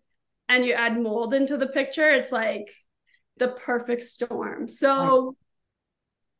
[0.48, 2.70] and you add mold into the picture, it's like
[3.38, 4.68] the perfect storm.
[4.68, 5.36] So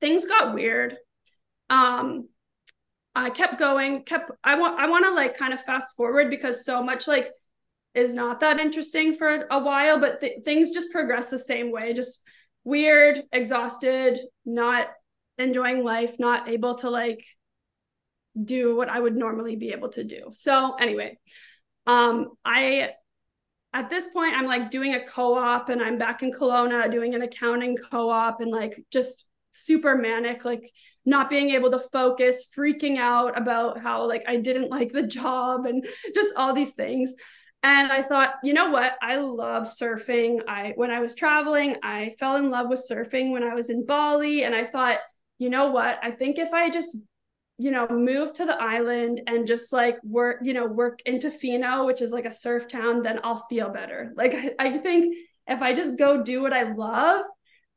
[0.00, 0.96] things got weird.
[1.70, 2.28] Um,
[3.14, 6.64] I kept going, kept, I want, I want to like kind of fast forward because
[6.64, 7.30] so much like
[7.94, 11.92] is not that interesting for a while, but th- things just progress the same way.
[11.92, 12.22] Just
[12.64, 14.88] weird, exhausted, not
[15.38, 17.24] enjoying life, not able to like
[18.42, 20.30] do what I would normally be able to do.
[20.32, 21.18] So anyway,
[21.86, 22.90] um, I
[23.74, 27.22] at this point I'm like doing a co-op and I'm back in Kelowna doing an
[27.22, 30.70] accounting co-op and like just super manic, like
[31.04, 35.66] not being able to focus, freaking out about how like I didn't like the job
[35.66, 37.14] and just all these things.
[37.64, 38.96] And I thought, you know what?
[39.00, 40.40] I love surfing.
[40.48, 43.86] I when I was traveling, I fell in love with surfing when I was in
[43.86, 44.98] Bali and I thought,
[45.38, 45.98] you know what?
[46.02, 46.96] I think if I just
[47.62, 51.86] you know, move to the island and just like work, you know, work in Tofino,
[51.86, 54.12] which is like a surf town, then I'll feel better.
[54.16, 57.24] Like I, I think if I just go do what I love,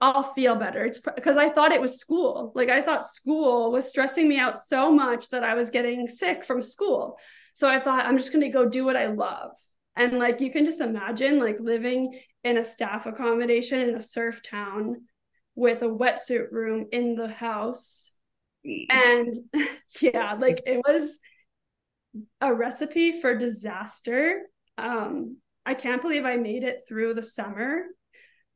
[0.01, 0.83] I'll feel better.
[0.86, 2.51] It's because I thought it was school.
[2.55, 6.43] Like I thought school was stressing me out so much that I was getting sick
[6.43, 7.19] from school.
[7.53, 9.51] So I thought I'm just going to go do what I love.
[9.95, 14.41] And like you can just imagine like living in a staff accommodation in a surf
[14.41, 15.03] town
[15.53, 18.14] with a wetsuit room in the house.
[18.89, 19.36] And
[20.01, 21.20] yeah, like it was
[22.41, 24.41] a recipe for disaster.
[24.78, 27.86] Um I can't believe I made it through the summer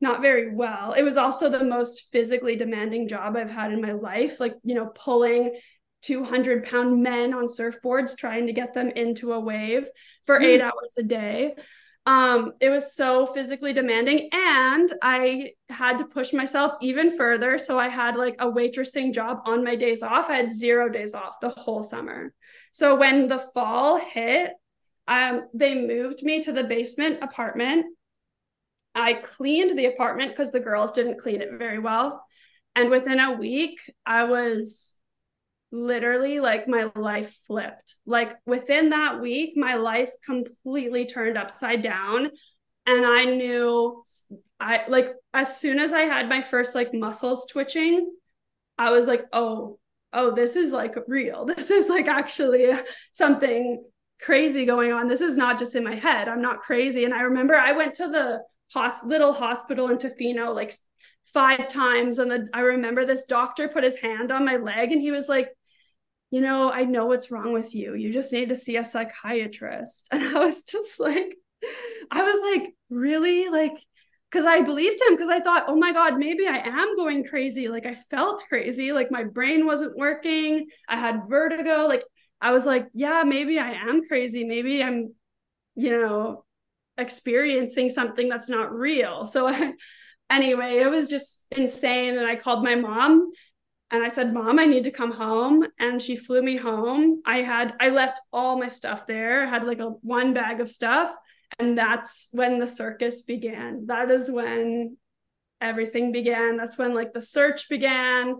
[0.00, 0.92] not very well.
[0.92, 4.74] It was also the most physically demanding job I've had in my life, like, you
[4.74, 5.58] know, pulling
[6.02, 9.86] 200 pound men on surfboards trying to get them into a wave
[10.24, 10.44] for mm.
[10.44, 11.54] eight hours a day.
[12.06, 17.58] Um, it was so physically demanding, and I had to push myself even further.
[17.58, 20.30] So I had like a waitressing job on my days off.
[20.30, 22.32] I had zero days off the whole summer.
[22.72, 24.52] So when the fall hit,
[25.06, 27.86] um, they moved me to the basement apartment
[28.94, 32.24] I cleaned the apartment because the girls didn't clean it very well.
[32.74, 34.99] And within a week, I was
[35.72, 37.96] literally like my life flipped.
[38.06, 42.30] Like within that week, my life completely turned upside down.
[42.86, 44.02] And I knew
[44.58, 48.10] I like as soon as I had my first like muscles twitching,
[48.78, 49.78] I was like, oh,
[50.12, 51.46] oh, this is like real.
[51.56, 52.70] This is like actually
[53.12, 53.84] something
[54.20, 55.08] crazy going on.
[55.08, 56.28] This is not just in my head.
[56.28, 57.04] I'm not crazy.
[57.04, 58.42] And I remember I went to the
[58.72, 60.74] hos- little hospital in Tofino like
[61.24, 62.18] five times.
[62.18, 65.28] And the, I remember this doctor put his hand on my leg and he was
[65.28, 65.50] like,
[66.30, 67.94] you know, I know what's wrong with you.
[67.94, 70.08] You just need to see a psychiatrist.
[70.12, 71.36] And I was just like,
[72.10, 73.48] I was like, really?
[73.48, 73.76] Like,
[74.30, 77.68] because I believed him because I thought, oh my God, maybe I am going crazy.
[77.68, 78.92] Like, I felt crazy.
[78.92, 80.68] Like, my brain wasn't working.
[80.88, 81.86] I had vertigo.
[81.86, 82.04] Like,
[82.40, 84.44] I was like, yeah, maybe I am crazy.
[84.44, 85.12] Maybe I'm,
[85.74, 86.44] you know,
[86.96, 89.26] experiencing something that's not real.
[89.26, 89.48] So
[90.30, 92.16] anyway, it was just insane.
[92.16, 93.30] And I called my mom
[93.90, 95.66] and I said, Mom, I need to come home.
[95.78, 97.22] And she flew me home.
[97.26, 100.70] I had, I left all my stuff there, I had like a one bag of
[100.70, 101.14] stuff.
[101.58, 103.86] And that's when the circus began.
[103.86, 104.96] That is when
[105.60, 106.56] everything began.
[106.56, 108.36] That's when like the search began.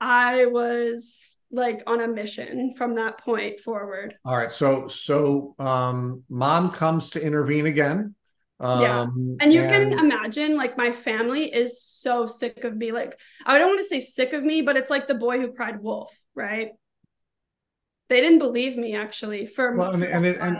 [0.00, 4.14] I was like on a mission from that point forward.
[4.24, 4.52] All right.
[4.52, 8.14] So so um mom comes to intervene again.
[8.60, 9.06] Um, yeah.
[9.40, 9.70] And you and...
[9.70, 12.92] can imagine like my family is so sick of me.
[12.92, 15.52] Like I don't want to say sick of me, but it's like the boy who
[15.52, 16.68] cried wolf, right?
[18.08, 20.58] They didn't believe me actually for well, and, and, and,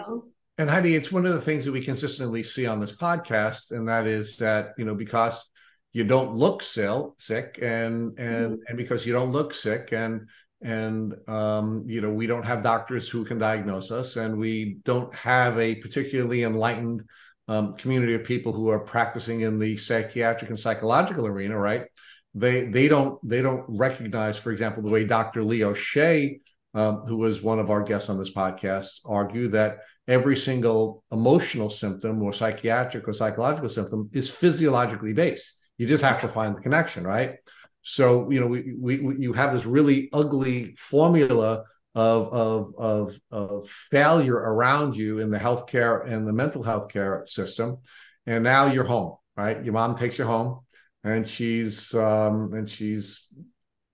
[0.56, 3.88] and Heidi, it's one of the things that we consistently see on this podcast, and
[3.88, 5.50] that is that you know because
[5.92, 8.62] you don't look sick and and mm-hmm.
[8.68, 10.28] and because you don't look sick and
[10.62, 15.14] and um, you know we don't have doctors who can diagnose us and we don't
[15.14, 17.02] have a particularly enlightened
[17.50, 21.84] um, community of people who are practicing in the psychiatric and psychological arena right?
[22.32, 26.40] They they don't they don't recognize for example the way dr leo shea
[26.74, 31.68] um, who was one of our guests on this podcast argue that every single emotional
[31.68, 35.56] symptom or psychiatric or psychological symptom is physiologically based.
[35.76, 37.34] You just have to find the connection right?
[37.82, 43.20] So you know, we, we, we you have this really ugly formula of of of
[43.30, 47.78] of failure around you in the healthcare and the mental health care system,
[48.26, 49.62] and now you're home, right?
[49.64, 50.60] Your mom takes you home,
[51.04, 53.34] and she's um, and she's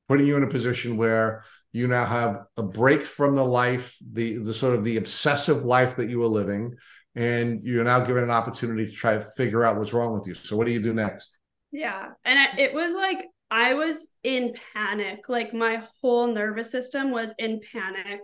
[0.09, 4.37] putting you in a position where you now have a break from the life, the
[4.37, 6.75] the sort of the obsessive life that you were living,
[7.15, 10.35] and you're now given an opportunity to try to figure out what's wrong with you.
[10.35, 11.37] So what do you do next?
[11.73, 12.09] Yeah.
[12.25, 15.29] And it was like I was in panic.
[15.29, 18.21] Like my whole nervous system was in panic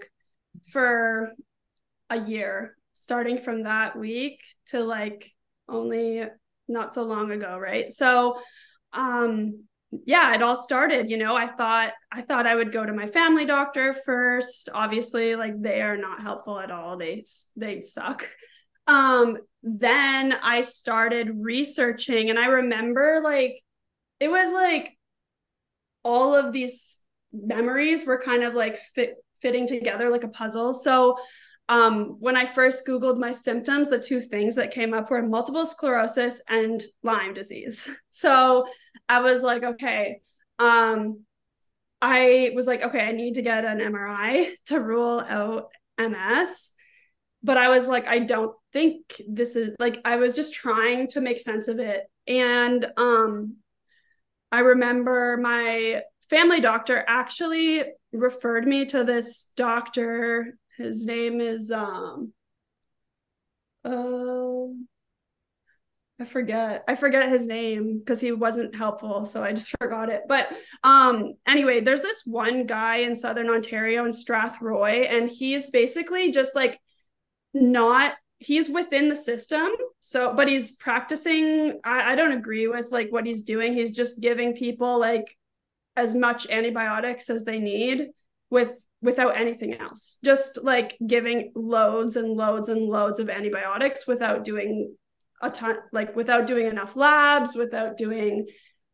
[0.69, 1.33] for
[2.11, 5.31] a year, starting from that week to like
[5.69, 6.25] only
[6.69, 7.93] not so long ago, right?
[7.93, 8.41] So,
[8.93, 9.65] um,
[10.07, 13.07] yeah, it all started, you know, I thought I thought I would go to my
[13.07, 14.71] family doctor first.
[14.73, 16.97] Obviously, like they are not helpful at all.
[16.97, 17.25] They
[17.57, 18.29] they suck.
[18.87, 23.61] Um, then I started researching and I remember like
[24.19, 24.97] it was like
[26.03, 26.99] all of these
[27.33, 30.75] memories were kind of like fit, fitting together like a puzzle.
[30.75, 31.19] So
[31.69, 35.65] um, when I first Googled my symptoms, the two things that came up were multiple
[35.65, 37.89] sclerosis and Lyme disease.
[38.15, 38.67] So
[39.09, 40.21] I was like, okay.
[40.59, 41.25] Um,
[42.03, 46.73] I was like, okay, I need to get an MRI to rule out MS.
[47.43, 51.21] But I was like, I don't think this is like, I was just trying to
[51.21, 52.03] make sense of it.
[52.27, 53.57] And um,
[54.53, 60.57] I remember my family doctor actually referred me to this doctor.
[60.77, 62.33] His name is um
[63.85, 64.77] oh
[66.21, 66.85] I forget.
[66.87, 70.23] I forget his name because he wasn't helpful, so I just forgot it.
[70.29, 70.49] But
[70.85, 76.55] um anyway, there's this one guy in southern Ontario in Strathroy and he's basically just
[76.55, 76.79] like
[77.55, 78.15] not
[78.45, 79.71] he's within the system
[80.05, 83.73] so but he's practicing I, I don't agree with like what he's doing.
[83.73, 85.37] He's just giving people like
[85.97, 88.09] as much antibiotics as they need
[88.51, 90.19] with without anything else.
[90.25, 94.95] Just like giving loads and loads and loads of antibiotics without doing
[95.41, 98.47] a ton like without doing enough labs without doing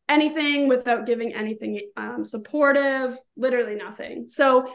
[0.09, 4.27] anything without giving anything um, supportive literally nothing.
[4.29, 4.71] So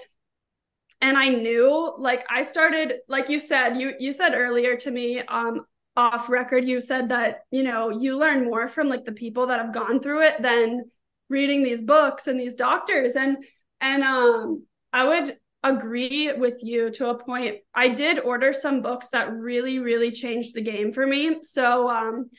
[1.03, 5.19] and i knew like i started like you said you you said earlier to me
[5.19, 9.45] um off record you said that you know you learn more from like the people
[9.45, 10.83] that have gone through it than
[11.29, 13.15] reading these books and these doctors.
[13.15, 13.37] And
[13.81, 17.55] and um i would agree with you to a point.
[17.73, 21.37] I did order some books that really really changed the game for me.
[21.41, 22.29] So um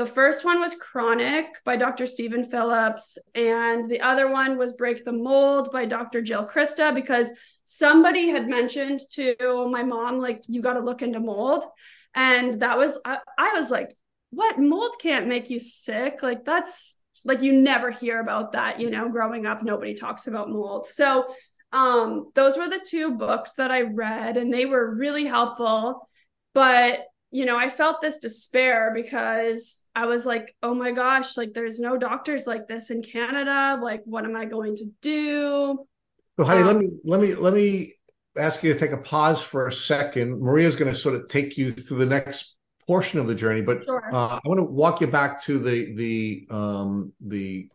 [0.00, 2.06] the first one was Chronic by Dr.
[2.06, 6.22] Steven Phillips, and the other one was Break the Mold by Dr.
[6.22, 7.30] Jill Crista because
[7.64, 11.64] somebody had mentioned to my mom, like, you got to look into mold.
[12.14, 13.94] And that was, I, I was like,
[14.30, 14.58] what?
[14.58, 16.22] Mold can't make you sick.
[16.22, 16.96] Like, that's
[17.26, 20.86] like, you never hear about that, you know, growing up, nobody talks about mold.
[20.86, 21.34] So,
[21.72, 26.08] um, those were the two books that I read, and they were really helpful.
[26.54, 31.52] But you know, I felt this despair because I was like, oh my gosh, like
[31.52, 33.78] there's no doctors like this in Canada.
[33.82, 35.86] Like, what am I going to do?
[36.38, 37.94] So Heidi, um, let me let me let me
[38.38, 40.40] ask you to take a pause for a second.
[40.40, 42.54] Maria's going to sort of take you through the next
[42.86, 44.08] portion of the journey, but sure.
[44.12, 47.68] uh, I want to walk you back to the the um, the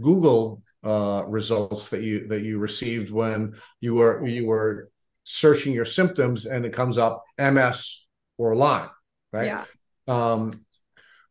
[0.00, 4.90] Google uh, results that you that you received when you were you were
[5.24, 8.90] searching your symptoms, and it comes up MS or Lyme,
[9.32, 9.46] right?
[9.46, 9.64] Yeah.
[10.06, 10.64] Um,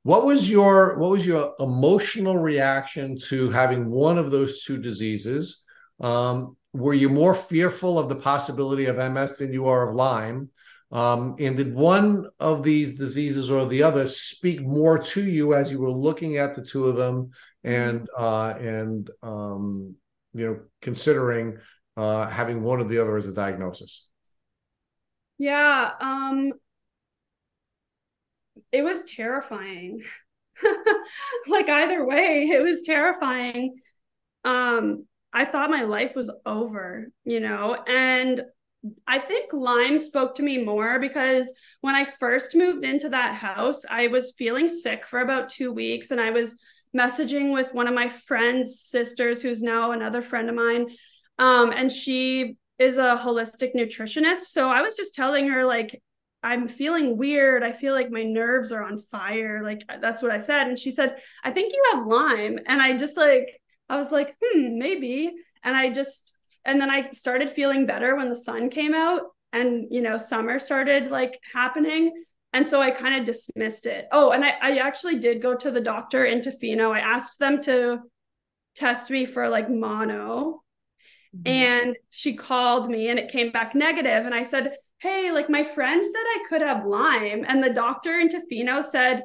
[0.07, 5.65] what was your what was your emotional reaction to having one of those two diseases?
[5.99, 10.49] Um, were you more fearful of the possibility of MS than you are of Lyme?
[10.93, 15.69] Um, and did one of these diseases or the other speak more to you as
[15.69, 17.31] you were looking at the two of them
[17.65, 19.93] and uh, and um,
[20.33, 21.57] you know considering
[21.97, 24.07] uh, having one or the other as a diagnosis?
[25.37, 26.53] Yeah, um,
[28.71, 30.01] it was terrifying.
[31.47, 33.75] like either way, it was terrifying.
[34.43, 38.43] Um, I thought my life was over, you know, and
[39.05, 43.83] I think Lyme spoke to me more because when I first moved into that house,
[43.89, 46.59] I was feeling sick for about two weeks and I was
[46.95, 50.87] messaging with one of my friend's sisters, who's now another friend of mine.
[51.39, 54.45] Um, and she is a holistic nutritionist.
[54.45, 56.01] So I was just telling her, like,
[56.47, 57.61] I'm feeling weird.
[57.61, 59.61] I feel like my nerves are on fire.
[59.63, 60.67] Like that's what I said.
[60.67, 62.57] And she said, I think you have Lyme.
[62.65, 65.33] And I just like, I was like, hmm, maybe.
[65.63, 66.33] And I just,
[66.63, 70.57] and then I started feeling better when the sun came out and, you know, summer
[70.57, 72.13] started like happening.
[72.53, 74.07] And so I kind of dismissed it.
[74.13, 76.95] Oh, and I, I actually did go to the doctor in Tofino.
[76.95, 77.99] I asked them to
[78.73, 80.63] test me for like mono.
[81.35, 81.47] Mm-hmm.
[81.47, 84.25] And she called me and it came back negative.
[84.25, 87.45] And I said, hey, like my friend said I could have Lyme.
[87.47, 89.23] And the doctor in Tofino said,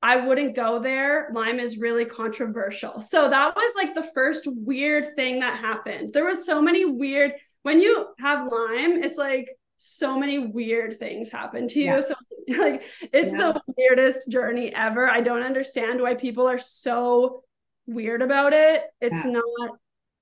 [0.00, 1.30] I wouldn't go there.
[1.32, 3.00] Lyme is really controversial.
[3.00, 6.12] So that was like the first weird thing that happened.
[6.12, 7.32] There was so many weird
[7.62, 11.86] when you have Lyme, it's like so many weird things happen to you.
[11.86, 12.00] Yeah.
[12.00, 12.14] So
[12.58, 12.82] like
[13.12, 13.38] it's yeah.
[13.38, 15.08] the weirdest journey ever.
[15.08, 17.42] I don't understand why people are so
[17.86, 18.84] weird about it.
[19.00, 19.32] It's yeah.
[19.32, 19.70] not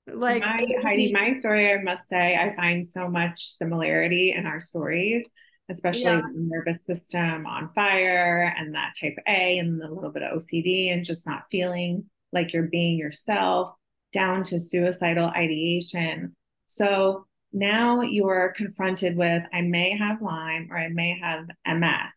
[0.07, 4.61] like my, Heidi, my story, I must say, I find so much similarity in our
[4.61, 5.25] stories,
[5.69, 6.21] especially yeah.
[6.21, 10.93] the nervous system on fire and that type A and a little bit of OCD
[10.93, 13.75] and just not feeling like you're being yourself
[14.13, 16.35] down to suicidal ideation.
[16.67, 22.13] So now you're confronted with, I may have Lyme or I may have MS.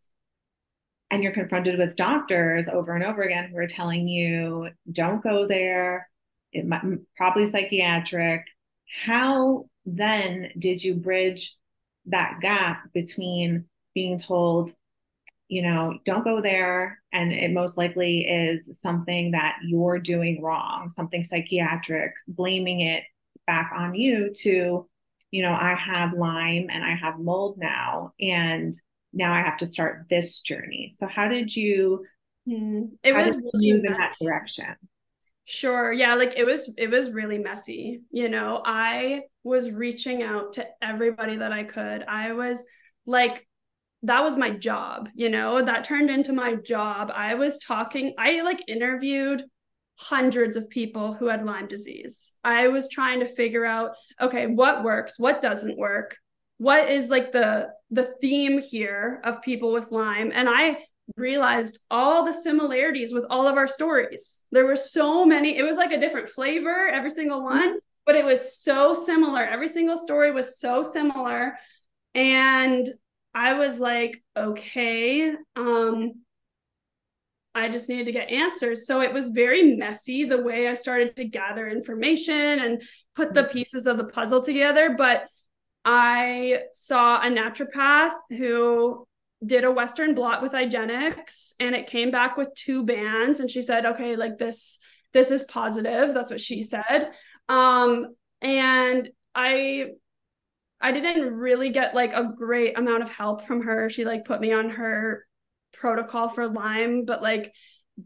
[1.12, 5.48] And you're confronted with doctors over and over again who are telling you, don't go
[5.48, 6.08] there,
[6.52, 6.82] it might,
[7.16, 8.45] probably psychiatric.
[9.06, 11.56] How then did you bridge
[12.08, 14.74] that gap between being told,
[15.47, 20.89] you know, don't go there, and it most likely is something that you're doing wrong,
[20.89, 23.04] something psychiatric, blaming it
[23.47, 24.88] back on you to,
[25.32, 28.74] you know, I have Lyme and I have mold now, and
[29.14, 30.91] now I have to start this journey.
[30.93, 32.06] So, how did you?
[32.47, 32.84] Hmm.
[33.04, 34.76] It was really move in that direction.
[35.50, 35.91] Sure.
[35.91, 38.02] Yeah, like it was it was really messy.
[38.12, 42.04] You know, I was reaching out to everybody that I could.
[42.04, 42.64] I was
[43.08, 43.47] like
[44.04, 47.12] that was my job, you know, that turned into my job.
[47.14, 49.43] I was talking, I like interviewed
[49.95, 52.32] hundreds of people who had Lyme disease.
[52.43, 53.91] I was trying to figure out,
[54.22, 56.16] okay, what works, what doesn't work,
[56.60, 60.32] what is like the the theme here of people with Lyme.
[60.34, 60.78] And I
[61.18, 64.43] realized all the similarities with all of our stories.
[64.51, 68.26] There were so many, it was like a different flavor, every single one, but it
[68.26, 69.41] was so similar.
[69.43, 71.57] Every single story was so similar.
[72.16, 72.89] And
[73.34, 76.14] I was like, okay, um,
[77.53, 78.88] I just needed to get answers.
[78.88, 82.82] So it was very messy the way I started to gather information and
[83.16, 84.95] put the pieces of the puzzle together.
[84.97, 85.28] But
[85.84, 89.07] I saw a naturopath who
[89.46, 93.40] did a Western blot with IGeneX and it came back with two bands.
[93.40, 94.80] And she said, okay, like this,
[95.14, 96.14] this is positive.
[96.14, 97.12] That's what she said.
[97.48, 99.92] Um, and I
[100.82, 103.90] I didn't really get like a great amount of help from her.
[103.90, 105.26] She like put me on her
[105.74, 107.54] protocol for Lyme, but like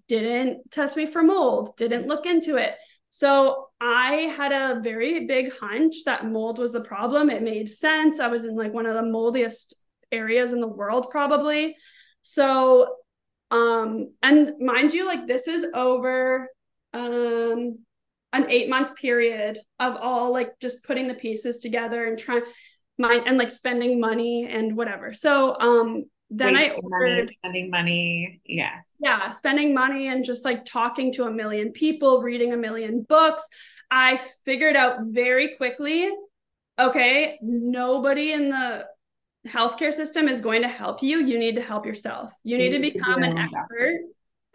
[0.07, 2.75] didn't test me for mold, didn't look into it.
[3.11, 7.29] So I had a very big hunch that mold was the problem.
[7.29, 8.19] It made sense.
[8.19, 9.75] I was in like one of the moldiest
[10.13, 11.75] areas in the world probably
[12.21, 12.95] so
[13.51, 16.47] um and mind you like this is over
[16.93, 17.77] um
[18.31, 22.43] an eight month period of all like just putting the pieces together and trying
[22.97, 26.05] mine and like spending money and whatever so um
[26.35, 28.41] then Wasting I ordered money, spending money.
[28.43, 28.79] Yeah.
[28.99, 29.29] Yeah.
[29.29, 33.47] Spending money and just like talking to a million people, reading a million books.
[33.91, 36.09] I figured out very quickly
[36.79, 38.85] okay, nobody in the
[39.47, 42.33] healthcare system is going to help you, you need to help yourself.
[42.43, 43.59] You need, to become to be an expert.
[43.59, 43.99] Doctor.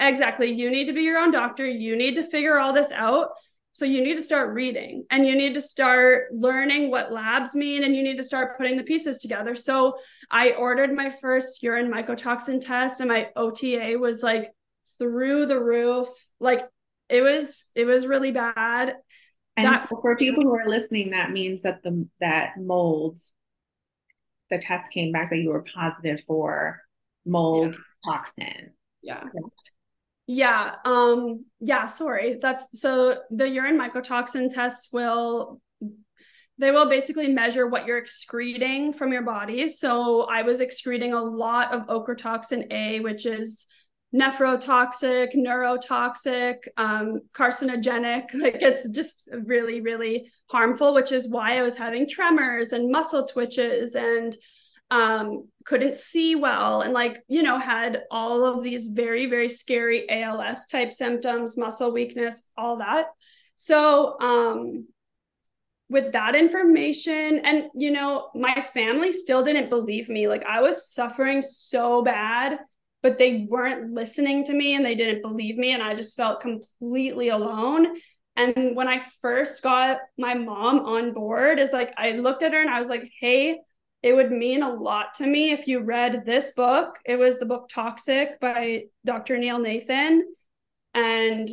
[0.01, 0.51] Exactly.
[0.51, 1.67] You need to be your own doctor.
[1.67, 3.31] You need to figure all this out.
[3.73, 7.85] So you need to start reading and you need to start learning what labs mean
[7.85, 9.55] and you need to start putting the pieces together.
[9.55, 9.99] So
[10.31, 14.51] I ordered my first urine mycotoxin test and my OTA was like
[14.99, 16.09] through the roof.
[16.41, 16.67] Like
[17.09, 18.97] it was it was really bad.
[19.57, 23.33] And that, so for people who are listening, that means that the that molds
[24.51, 26.81] the test came back that you were positive for
[27.27, 28.13] mold yeah.
[28.13, 28.71] toxin.
[29.03, 29.23] Yeah.
[30.27, 30.75] Yeah.
[30.85, 32.39] Um, yeah, sorry.
[32.41, 35.61] That's so the urine mycotoxin tests will
[36.59, 39.69] they will basically measure what you're excreting from your body.
[39.69, 43.67] So I was excreting a lot of ochratoxin A, which is
[44.15, 48.25] nephrotoxic, neurotoxic, um, carcinogenic.
[48.35, 53.27] Like it's just really, really harmful, which is why I was having tremors and muscle
[53.27, 54.37] twitches and
[54.91, 60.09] um, couldn't see well and like, you know, had all of these very, very scary
[60.09, 63.09] ALS type symptoms, muscle weakness, all that.
[63.57, 64.87] So, um,
[65.91, 70.87] with that information and you know my family still didn't believe me like i was
[70.87, 72.59] suffering so bad
[73.03, 76.41] but they weren't listening to me and they didn't believe me and i just felt
[76.41, 77.97] completely alone.
[78.37, 82.61] And when i first got my mom on board is like i looked at her
[82.61, 83.59] and i was like hey
[84.03, 87.01] it would mean a lot to me if you read this book.
[87.05, 90.25] It was the book toxic by dr neil nathan.
[90.95, 91.51] And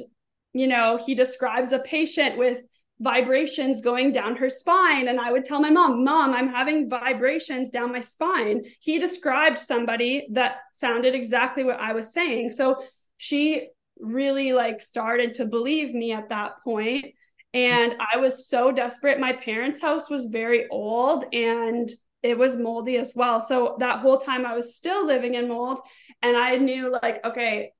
[0.53, 2.63] you know he describes a patient with
[2.99, 5.07] vibrations going down her spine.
[5.07, 8.63] And I would tell my mom, Mom, I'm having vibrations down my spine.
[8.79, 12.51] He described somebody that sounded exactly what I was saying.
[12.51, 12.83] So
[13.17, 13.67] she
[13.99, 17.07] really like started to believe me at that point.
[17.53, 19.19] And I was so desperate.
[19.19, 21.89] My parents' house was very old and
[22.21, 23.39] it was moldy as well.
[23.39, 25.79] So that whole time I was still living in mold.
[26.21, 27.71] And I knew, like, okay,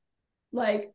[0.53, 0.91] like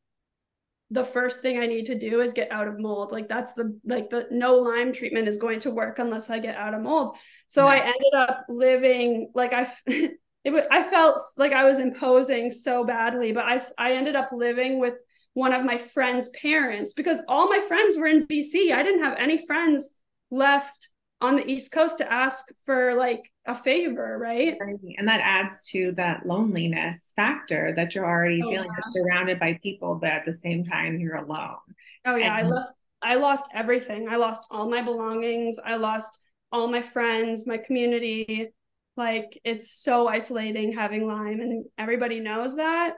[0.91, 3.13] the first thing I need to do is get out of mold.
[3.13, 6.57] Like that's the like the no Lyme treatment is going to work unless I get
[6.57, 7.17] out of mold.
[7.47, 12.51] So I ended up living like I it was I felt like I was imposing
[12.51, 14.95] so badly, but I I ended up living with
[15.35, 18.73] one of my friends' parents because all my friends were in BC.
[18.73, 19.97] I didn't have any friends
[20.31, 20.90] left
[21.21, 24.57] on the East Coast to ask for like a favor, right?
[24.99, 28.71] And that adds to that loneliness factor that you're already oh, feeling.
[28.71, 31.59] You're surrounded by people, but at the same time, you're alone.
[32.07, 32.73] Oh yeah, and- I left.
[33.03, 34.09] I lost everything.
[34.11, 35.59] I lost all my belongings.
[35.65, 36.21] I lost
[36.53, 38.53] all my friends, my community.
[38.97, 42.95] Like it's so isolating having Lyme, and everybody knows that.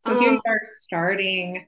[0.00, 1.66] So um, here you are starting,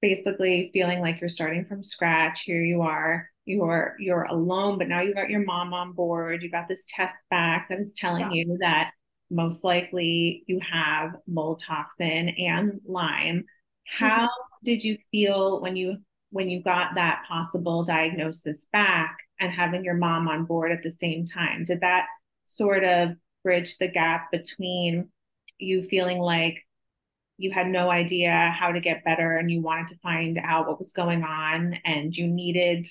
[0.00, 2.42] basically feeling like you're starting from scratch.
[2.42, 6.50] Here you are you're you're alone but now you got your mom on board you
[6.50, 8.44] got this test back that is telling yeah.
[8.44, 8.90] you that
[9.30, 13.44] most likely you have mold toxin and lyme
[13.86, 14.64] how mm-hmm.
[14.64, 15.96] did you feel when you
[16.30, 20.90] when you got that possible diagnosis back and having your mom on board at the
[20.90, 22.06] same time did that
[22.46, 23.10] sort of
[23.42, 25.08] bridge the gap between
[25.58, 26.56] you feeling like
[27.40, 30.78] you had no idea how to get better and you wanted to find out what
[30.78, 32.86] was going on and you needed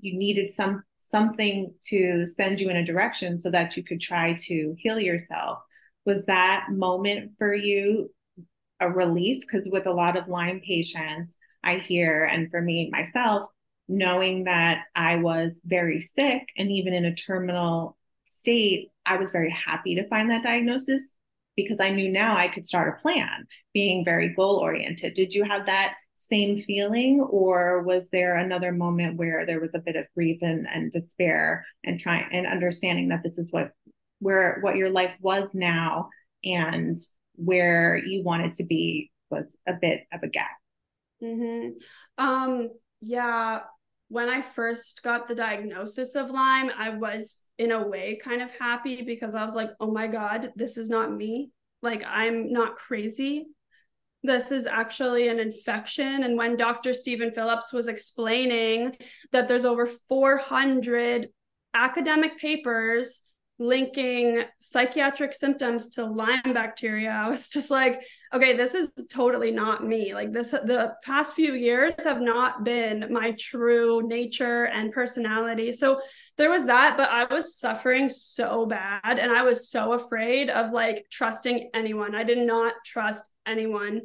[0.00, 4.36] you needed some something to send you in a direction so that you could try
[4.38, 5.58] to heal yourself.
[6.06, 8.10] Was that moment for you
[8.78, 9.40] a relief?
[9.40, 13.46] Because with a lot of lyme patients i hear and for me myself
[13.88, 19.50] knowing that i was very sick and even in a terminal state i was very
[19.50, 21.10] happy to find that diagnosis
[21.56, 25.44] because i knew now i could start a plan being very goal oriented did you
[25.44, 25.94] have that
[26.28, 30.66] same feeling or was there another moment where there was a bit of grief and,
[30.72, 33.72] and despair and trying and understanding that this is what
[34.18, 36.10] where what your life was now
[36.44, 36.96] and
[37.36, 40.50] where you wanted to be was a bit of a gap?
[41.22, 41.70] Mm-hmm.
[42.18, 42.68] um
[43.00, 43.60] yeah.
[44.08, 48.50] When i first got the diagnosis of lyme i was in a way kind of
[48.58, 51.50] happy because i was like oh my god this is not me.
[51.82, 53.46] Like i'm not crazy
[54.22, 56.24] this is actually an infection.
[56.24, 56.92] And when Dr.
[56.92, 58.96] Steven Phillips was explaining
[59.32, 61.28] that there's over 400
[61.72, 63.29] academic papers
[63.60, 68.02] linking psychiatric symptoms to Lyme bacteria, I was just like,
[68.32, 70.14] okay, this is totally not me.
[70.14, 75.72] Like this, the past few years have not been my true nature and personality.
[75.72, 76.00] So
[76.38, 80.72] there was that, but I was suffering so bad and I was so afraid of
[80.72, 82.14] like trusting anyone.
[82.14, 84.00] I did not trust anyone.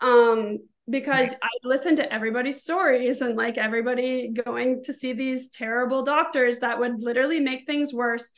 [0.00, 0.58] Um,
[0.90, 6.60] because I listened to everybody's stories and like everybody going to see these terrible doctors
[6.60, 8.32] that would literally make things worse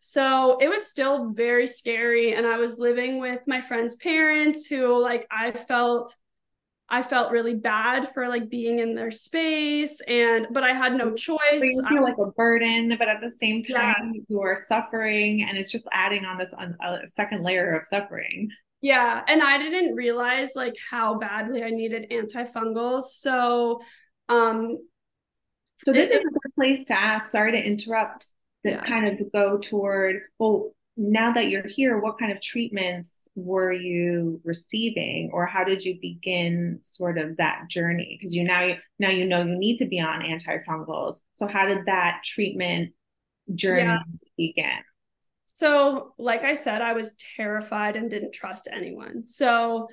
[0.00, 5.00] so it was still very scary and i was living with my friend's parents who
[5.02, 6.14] like i felt
[6.88, 11.14] i felt really bad for like being in their space and but i had no
[11.14, 11.38] choice.
[11.58, 14.22] So you feel like a burden but at the same time yeah.
[14.28, 18.48] you are suffering and it's just adding on this on a second layer of suffering.
[18.80, 23.80] Yeah and i didn't realize like how badly i needed antifungals so
[24.28, 24.78] um
[25.84, 28.28] so this it, is a good place to ask sorry to interrupt
[28.64, 28.84] that yeah.
[28.84, 34.40] kind of go toward well now that you're here what kind of treatments were you
[34.44, 35.30] receiving?
[35.32, 38.18] Or how did you begin sort of that journey?
[38.18, 41.20] Because you now now you know you need to be on antifungals.
[41.34, 42.90] So how did that treatment
[43.54, 43.98] journey yeah.
[44.36, 44.78] begin?
[45.46, 49.24] So like i said i was terrified and didn't trust anyone.
[49.24, 49.88] So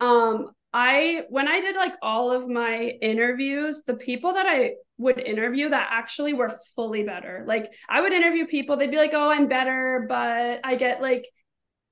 [0.00, 5.18] um I when I did like all of my interviews, the people that I would
[5.18, 7.44] interview that actually were fully better.
[7.46, 11.26] Like I would interview people, they'd be like, "Oh, I'm better, but I get like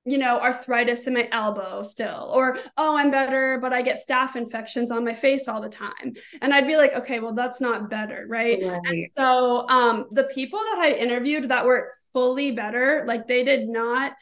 [0.05, 4.35] you know, arthritis in my elbow still, or oh, I'm better, but I get staph
[4.35, 6.13] infections on my face all the time.
[6.41, 8.59] And I'd be like, okay, well, that's not better, right?
[8.63, 8.81] right.
[8.85, 13.67] And so um, the people that I interviewed that were fully better, like they did
[13.67, 14.13] not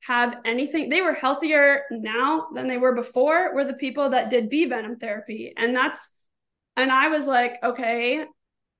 [0.00, 4.50] have anything they were healthier now than they were before were the people that did
[4.50, 6.14] bee venom therapy and that's
[6.76, 8.24] and i was like okay.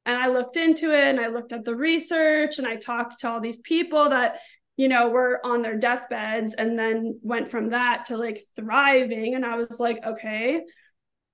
[0.05, 3.29] And i looked into it and i looked at the research and i talked to
[3.29, 4.41] all these people that
[4.77, 9.35] you know were on their deathbeds and then went from that to like thriving.
[9.35, 10.63] And i was like okay.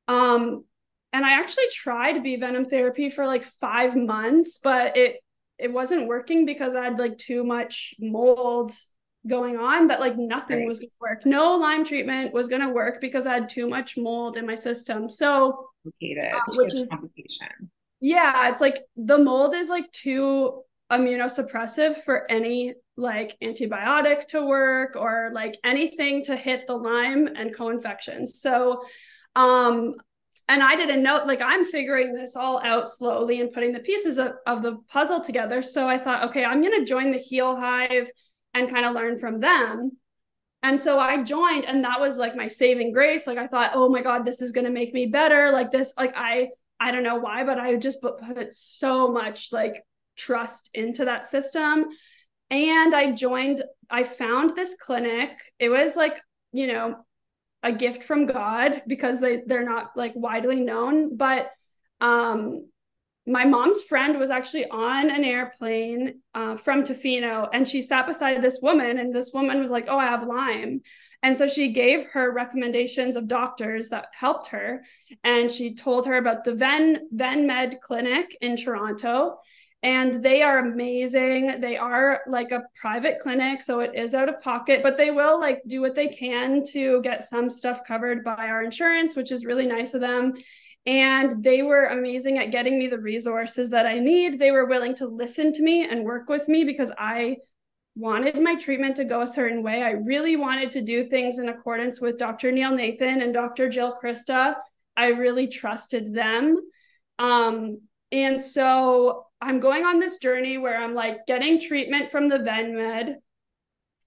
[0.07, 0.65] Um
[1.13, 5.17] and i actually tried bee venom therapy for like 5 months but it
[5.59, 8.73] it wasn't working because i had like too much mold
[9.29, 10.69] going on that like nothing right.
[10.69, 11.27] was going to work.
[11.27, 14.55] No Lyme treatment was going to work because I had too much mold in my
[14.55, 15.11] system.
[15.11, 16.93] So, uh, which is
[18.01, 24.97] yeah, it's like the mold is like too immunosuppressive for any like antibiotic to work
[24.97, 28.41] or like anything to hit the Lyme and co-infections.
[28.41, 28.83] So,
[29.37, 29.95] um,
[30.49, 34.17] and I didn't know, like, I'm figuring this all out slowly and putting the pieces
[34.17, 35.61] of, of the puzzle together.
[35.61, 38.11] So I thought, okay, I'm going to join the Heal Hive
[38.59, 39.93] and kind of learn from them.
[40.63, 43.27] And so I joined, and that was like my saving grace.
[43.27, 45.53] Like, I thought, oh my God, this is going to make me better.
[45.53, 46.49] Like, this, like, I,
[46.81, 49.85] I don't know why, but I just put, put so much like
[50.17, 51.87] trust into that system.
[52.51, 55.31] And I joined, I found this clinic.
[55.59, 56.21] It was like,
[56.53, 56.97] you know,
[57.63, 61.17] a gift from God because they they're not like widely known.
[61.17, 61.51] But
[62.01, 62.69] um,
[63.29, 68.43] my mom's friend was actually on an airplane uh, from Tofino, and she sat beside
[68.43, 70.81] this woman, and this woman was like, "Oh, I have Lyme."
[71.23, 74.85] And so she gave her recommendations of doctors that helped her.
[75.25, 79.39] And she told her about the Venn, Venn Med Clinic in Toronto
[79.83, 81.61] and they are amazing.
[81.61, 85.39] They are like a private clinic, so it is out of pocket, but they will
[85.39, 89.45] like do what they can to get some stuff covered by our insurance, which is
[89.45, 90.35] really nice of them.
[90.89, 94.39] And they were amazing at getting me the resources that I need.
[94.39, 97.37] They were willing to listen to me and work with me because I
[97.95, 99.83] wanted my treatment to go a certain way.
[99.83, 102.51] I really wanted to do things in accordance with Dr.
[102.53, 103.69] Neil Nathan and Dr.
[103.69, 104.55] Jill Crista.
[104.97, 106.57] I really trusted them.
[107.19, 112.39] Um, and so I'm going on this journey where I'm like getting treatment from the
[112.39, 113.17] Venn Med.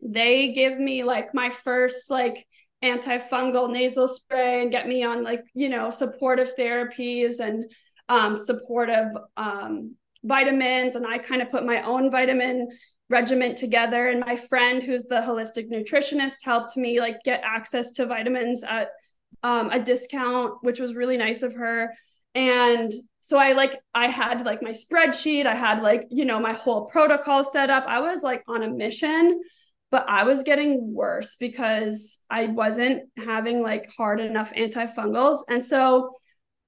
[0.01, 2.47] They give me like my first like
[2.83, 7.71] antifungal nasal spray and get me on like, you know, supportive therapies and
[8.09, 10.95] um, supportive um, vitamins.
[10.95, 12.69] And I kind of put my own vitamin
[13.09, 14.07] regiment together.
[14.07, 18.89] And my friend, who's the holistic nutritionist, helped me like get access to vitamins at
[19.43, 21.91] um, a discount, which was really nice of her
[22.33, 26.53] and so i like i had like my spreadsheet i had like you know my
[26.53, 29.41] whole protocol set up i was like on a mission
[29.91, 36.11] but i was getting worse because i wasn't having like hard enough antifungals and so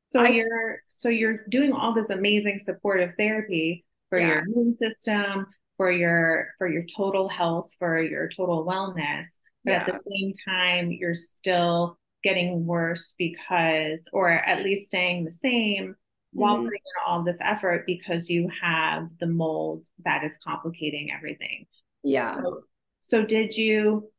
[0.09, 4.27] so I, you're so you're doing all this amazing supportive therapy for yeah.
[4.27, 9.25] your immune system for your for your total health for your total wellness
[9.63, 9.77] but yeah.
[9.79, 15.83] at the same time you're still getting worse because, or at least staying the same
[15.83, 16.39] mm-hmm.
[16.39, 21.65] while putting in all this effort because you have the mold that is complicating everything.
[22.03, 22.35] Yeah.
[22.35, 22.61] So,
[23.03, 24.09] so did you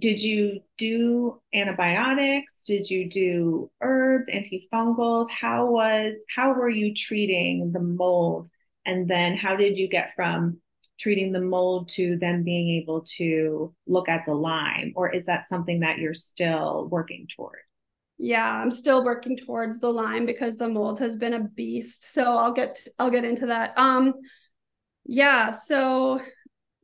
[0.00, 2.64] did you do antibiotics?
[2.64, 5.28] Did you do herbs antifungals?
[5.30, 8.50] How was how were you treating the mold?
[8.84, 10.60] And then how did you get from
[11.00, 15.48] treating the mold to then being able to look at the Lyme or is that
[15.48, 17.60] something that you're still working toward?
[18.18, 22.12] Yeah i'm still working towards the Lyme because the mold has been a beast.
[22.12, 23.72] So i'll get i'll get into that.
[23.78, 24.12] Um
[25.06, 26.20] yeah so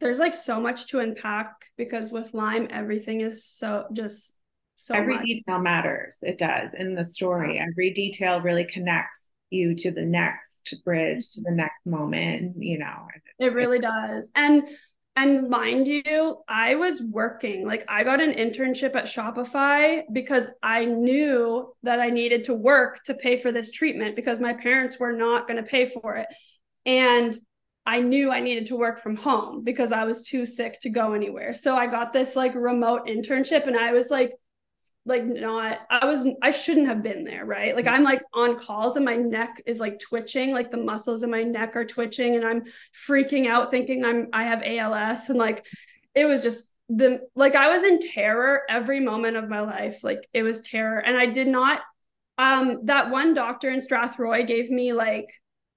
[0.01, 4.41] there's like so much to unpack because with Lyme everything is so just
[4.77, 5.25] so every much.
[5.25, 6.17] detail matters.
[6.21, 7.61] It does in the story.
[7.61, 11.59] Every detail really connects you to the next bridge to the mm-hmm.
[11.59, 13.07] next moment you know
[13.39, 14.31] it really does.
[14.35, 14.65] And
[15.17, 20.85] and mind you i was working like i got an internship at shopify because i
[20.85, 25.13] knew that i needed to work to pay for this treatment because my parents were
[25.13, 26.27] not going to pay for it.
[26.85, 27.39] And
[27.87, 31.13] i knew i needed to work from home because i was too sick to go
[31.13, 31.55] anywhere.
[31.55, 34.33] So i got this like remote internship and i was like
[35.07, 37.75] like not i was i shouldn't have been there right?
[37.77, 41.31] Like i'm like on calls and my neck is like twitching like the muscles in
[41.31, 42.65] my neck are twitching and i'm
[43.07, 45.67] freaking out thinking i'm i have als and like
[46.15, 50.05] it was just the like i was in terror every moment of my life.
[50.05, 51.81] Like it was terror and i did not
[52.39, 55.29] um that one doctor in strathroy gave me like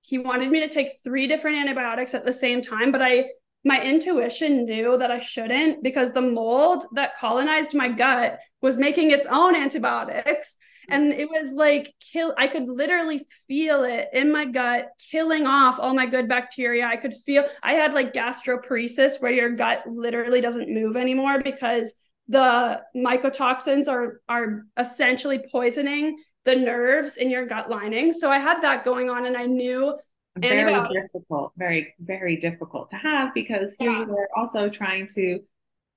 [0.08, 3.26] he wanted me to take three different antibiotics at the same time but i
[3.68, 9.12] my intuition knew that I shouldn't because the mold that colonized my gut was making
[9.12, 10.58] its own antibiotics.
[10.90, 15.82] And it was like kill, I could literally feel it in my gut, killing off
[15.82, 16.86] all my good bacteria.
[16.86, 22.02] I could feel I had like gastroparesis where your gut literally doesn't move anymore because
[22.30, 26.18] the mycotoxins are are essentially poisoning
[26.48, 28.14] the nerves in your gut lining.
[28.14, 29.94] So I had that going on and I knew
[30.38, 34.06] very difficult, very, very difficult to have because here yeah.
[34.06, 35.42] you are also trying to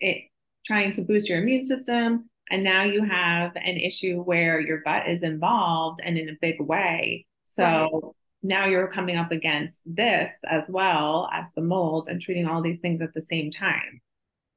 [0.01, 0.24] it
[0.66, 2.28] trying to boost your immune system.
[2.51, 6.61] And now you have an issue where your gut is involved and in a big
[6.61, 7.26] way.
[7.44, 8.03] So right.
[8.42, 12.78] now you're coming up against this as well as the mold and treating all these
[12.78, 14.01] things at the same time.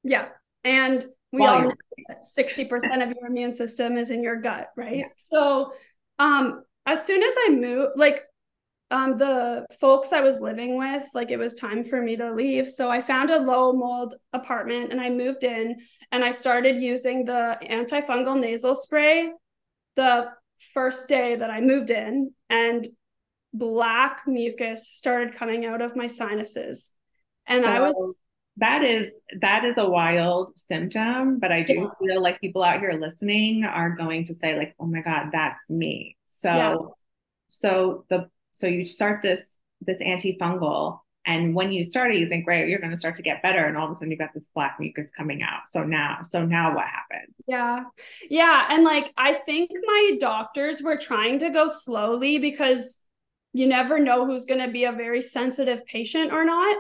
[0.03, 0.29] Yeah.
[0.63, 1.73] And we While all know
[2.07, 4.99] that 60% of your immune system is in your gut, right?
[4.99, 5.05] Yeah.
[5.31, 5.73] So
[6.19, 8.21] um as soon as I moved, like
[8.91, 12.69] um, the folks I was living with, like it was time for me to leave.
[12.69, 15.77] So I found a low mold apartment and I moved in
[16.11, 19.31] and I started using the antifungal nasal spray.
[19.95, 20.29] The
[20.73, 22.87] first day that I moved in, and
[23.53, 26.91] black mucus started coming out of my sinuses.
[27.47, 28.15] And so I was
[28.57, 31.87] that is that is a wild symptom, but I do yeah.
[31.99, 35.69] feel like people out here listening are going to say like, "Oh my god, that's
[35.69, 36.75] me." So yeah.
[37.49, 42.45] so the so you start this this antifungal and when you start it, you think,
[42.47, 43.65] right, you're going to start to get better.
[43.65, 45.67] And all of a sudden you've got this black mucus coming out.
[45.67, 47.35] So now, so now what happens?
[47.47, 47.83] Yeah.
[48.29, 48.67] Yeah.
[48.69, 53.05] And like, I think my doctors were trying to go slowly because
[53.53, 56.75] you never know who's going to be a very sensitive patient or not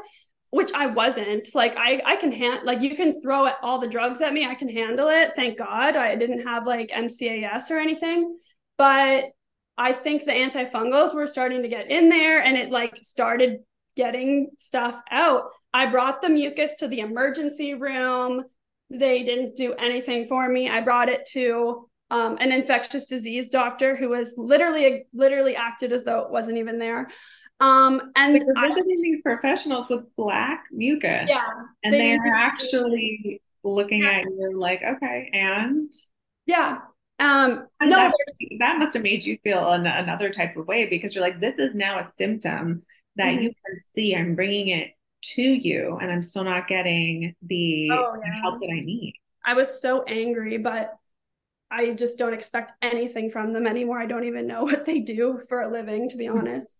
[0.53, 1.49] which I wasn't.
[1.55, 4.53] Like I I can hand like you can throw all the drugs at me, I
[4.53, 5.31] can handle it.
[5.35, 8.37] Thank God I didn't have like MCAS or anything.
[8.77, 9.31] But
[9.79, 13.61] I think the antifungals were starting to get in there and it like started
[13.95, 15.49] getting stuff out.
[15.73, 18.43] I brought the mucus to the emergency room.
[18.91, 20.69] They didn't do anything for me.
[20.69, 26.03] I brought it to um, an infectious disease doctor who was literally literally acted as
[26.03, 27.09] though it wasn't even there.
[27.63, 31.29] Um, and like visiting these professionals with black mucus.
[31.29, 31.47] Yeah.
[31.83, 34.19] And they are actually looking yeah.
[34.19, 35.91] at you like, okay, and
[36.45, 36.79] yeah.
[37.19, 38.13] Um, and no, that,
[38.59, 41.57] that, must have made you feel an, another type of way because you're like, this
[41.57, 42.83] is now a symptom
[43.15, 43.43] that mm-hmm.
[43.43, 44.13] you can see.
[44.13, 44.89] I'm bringing it
[45.35, 48.41] to you, and I'm still not getting the oh, yeah.
[48.41, 49.13] help that I need.
[49.45, 50.97] I was so angry, but
[51.73, 53.99] I just don't expect anything from them anymore.
[53.99, 56.37] I don't even know what they do for a living, to be hmm.
[56.37, 56.73] honest.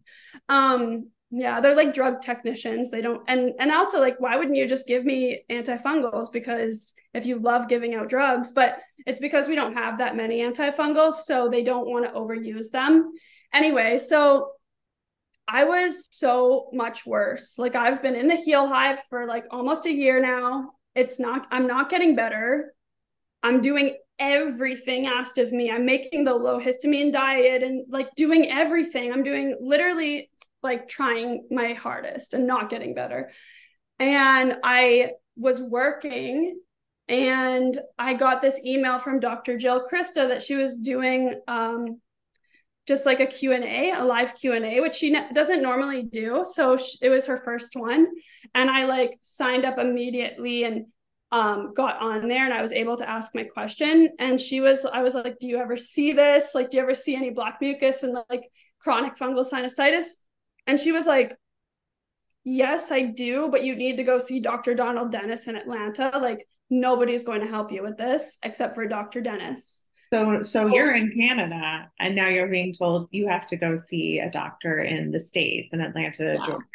[0.48, 2.92] Um, yeah, they're like drug technicians.
[2.92, 7.26] They don't and and also like why wouldn't you just give me antifungals because if
[7.26, 8.78] you love giving out drugs, but
[9.08, 13.14] it's because we don't have that many antifungals, so they don't want to overuse them.
[13.52, 14.52] Anyway, so
[15.48, 17.58] I was so much worse.
[17.58, 20.74] Like I've been in the heel hive for like almost a year now.
[20.94, 22.76] It's not I'm not getting better.
[23.42, 25.72] I'm doing everything asked of me.
[25.72, 29.12] I'm making the low histamine diet and like doing everything.
[29.12, 30.30] I'm doing literally
[30.62, 33.32] like trying my hardest and not getting better.
[34.00, 36.60] And I was working
[37.08, 39.58] and I got this email from Dr.
[39.58, 42.00] Jill Crista that she was doing um,
[42.88, 46.46] just like a Q&A, a live Q&A, which she ne- doesn't normally do.
[46.50, 48.08] So sh- it was her first one.
[48.56, 50.86] And I like signed up immediately and
[51.34, 54.10] um, got on there and I was able to ask my question.
[54.20, 56.52] And she was, I was like, Do you ever see this?
[56.54, 58.44] Like, do you ever see any black mucus and like
[58.80, 60.12] chronic fungal sinusitis?
[60.68, 61.36] And she was like,
[62.44, 64.76] Yes, I do, but you need to go see Dr.
[64.76, 66.20] Donald Dennis in Atlanta.
[66.20, 69.22] Like, nobody's going to help you with this except for Dr.
[69.22, 69.86] Dennis.
[70.14, 74.20] So, so you're in Canada, and now you're being told you have to go see
[74.20, 76.46] a doctor in the states in Atlanta, yeah.
[76.46, 76.66] Georgia.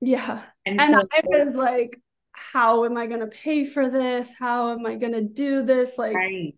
[0.00, 1.98] Yeah, and, and so, I was like,
[2.32, 4.34] how am I going to pay for this?
[4.34, 5.98] How am I going to do this?
[5.98, 6.54] Like, right.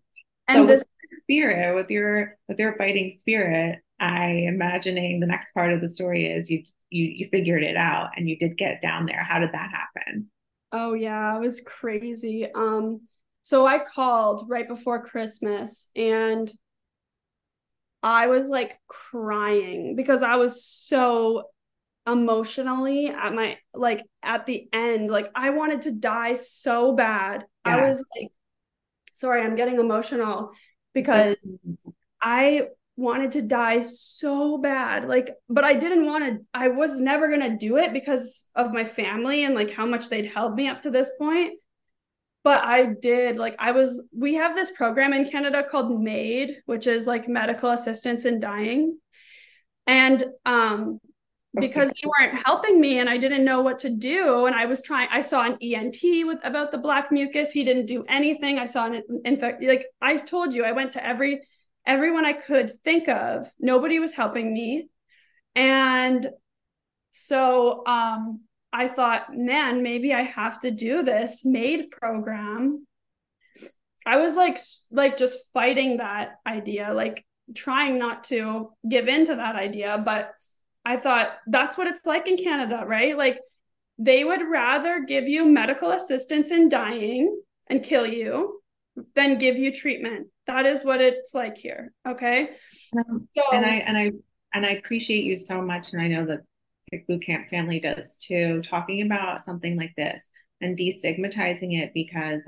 [0.47, 5.73] And so this spirit with your with your fighting spirit, I imagining the next part
[5.73, 9.05] of the story is you you you figured it out and you did get down
[9.05, 9.23] there.
[9.23, 10.29] How did that happen?
[10.71, 12.47] Oh yeah, it was crazy.
[12.53, 13.01] Um,
[13.43, 16.51] so I called right before Christmas and
[18.03, 21.49] I was like crying because I was so
[22.07, 27.45] emotionally at my like at the end like i wanted to die so bad.
[27.65, 27.77] Yeah.
[27.77, 28.29] i was like
[29.13, 30.51] sorry i'm getting emotional
[30.93, 31.35] because
[32.21, 35.05] i wanted to die so bad.
[35.05, 38.71] Like but i didn't want to i was never going to do it because of
[38.71, 41.53] my family and like how much they'd held me up to this point.
[42.43, 46.87] But i did like i was we have this program in canada called MAID which
[46.87, 48.97] is like medical assistance in dying.
[49.87, 50.99] And um
[51.59, 54.45] because they weren't helping me and I didn't know what to do.
[54.45, 57.51] And I was trying, I saw an ENT with about the black mucus.
[57.51, 58.59] He didn't do anything.
[58.59, 61.41] I saw an infect, like I told you, I went to every
[61.85, 63.47] everyone I could think of.
[63.59, 64.89] Nobody was helping me.
[65.55, 66.27] And
[67.11, 68.41] so um
[68.73, 72.85] I thought, man, maybe I have to do this MAID program.
[74.05, 74.57] I was like
[74.91, 77.25] like just fighting that idea, like
[77.55, 80.31] trying not to give in to that idea, but
[80.85, 83.17] I thought that's what it's like in Canada, right?
[83.17, 83.39] Like
[83.97, 88.61] they would rather give you medical assistance in dying and kill you
[89.15, 90.27] than give you treatment.
[90.47, 91.91] That is what it's like here.
[92.07, 92.49] Okay.
[92.97, 94.11] Um, so, and I and I
[94.53, 95.91] and I appreciate you so much.
[95.91, 96.41] And I know that
[96.91, 100.29] Tick Boot Camp family does too, talking about something like this
[100.61, 102.47] and destigmatizing it because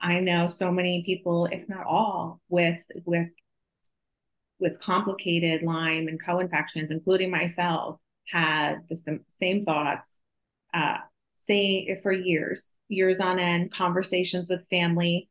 [0.00, 3.28] I know so many people, if not all, with with
[4.58, 8.00] with complicated Lyme and co-infections, including myself,
[8.30, 10.10] had the same thoughts,
[10.74, 10.98] uh,
[11.44, 15.28] saying for years, years on end, conversations with family,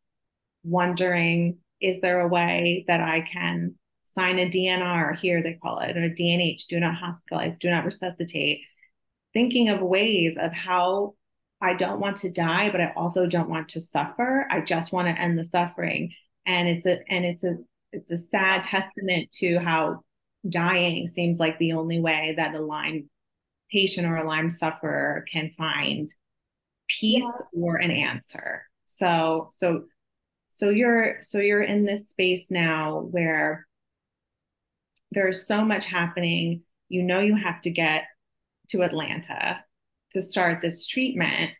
[0.63, 5.95] wondering, is there a way that I can sign a DNR here, they call it,
[5.95, 8.61] or a DNH, do not hospitalize, do not resuscitate.
[9.33, 11.13] Thinking of ways of how
[11.61, 14.47] I don't want to die, but I also don't want to suffer.
[14.49, 16.13] I just want to end the suffering.
[16.45, 17.57] And it's a and it's a
[17.97, 20.01] it's a sad testament to how
[20.47, 23.09] dying seems like the only way that a Lyme
[23.71, 26.07] patient or a Lyme sufferer can find
[26.87, 27.61] peace yeah.
[27.61, 28.63] or an answer.
[28.85, 29.83] So so
[30.49, 33.67] so you're so you're in this space now where
[35.11, 36.61] there's so much happening.
[36.89, 38.03] You know you have to get
[38.69, 39.63] to Atlanta
[40.11, 41.51] to start this treatment.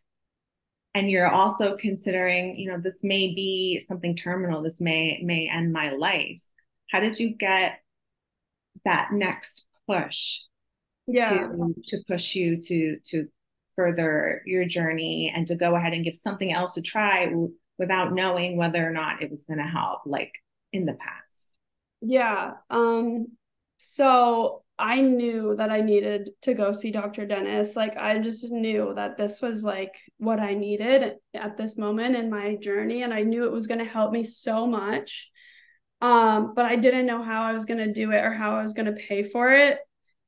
[0.97, 4.63] And you're also considering, you know, this may be something terminal.
[4.63, 6.43] This may may end my life.
[6.89, 7.81] How did you get
[8.83, 10.39] that next push
[11.05, 11.29] yeah.
[11.29, 13.27] to to push you to to
[13.75, 17.31] further your journey and to go ahead and give something else a try
[17.77, 20.31] without knowing whether or not it was going to help like
[20.73, 21.53] in the past
[22.01, 23.27] yeah um
[23.77, 28.93] so i knew that i needed to go see dr dennis like i just knew
[28.95, 33.23] that this was like what i needed at this moment in my journey and i
[33.23, 35.29] knew it was going to help me so much
[36.01, 38.61] um but i didn't know how i was going to do it or how i
[38.61, 39.79] was going to pay for it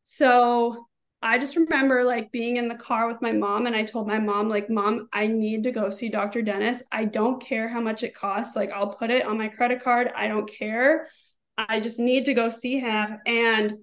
[0.03, 0.85] so
[1.21, 4.19] I just remember like being in the car with my mom and I told my
[4.19, 6.41] mom like mom I need to go see Dr.
[6.41, 6.81] Dennis.
[6.91, 8.55] I don't care how much it costs.
[8.55, 10.11] Like I'll put it on my credit card.
[10.15, 11.09] I don't care.
[11.57, 13.73] I just need to go see him and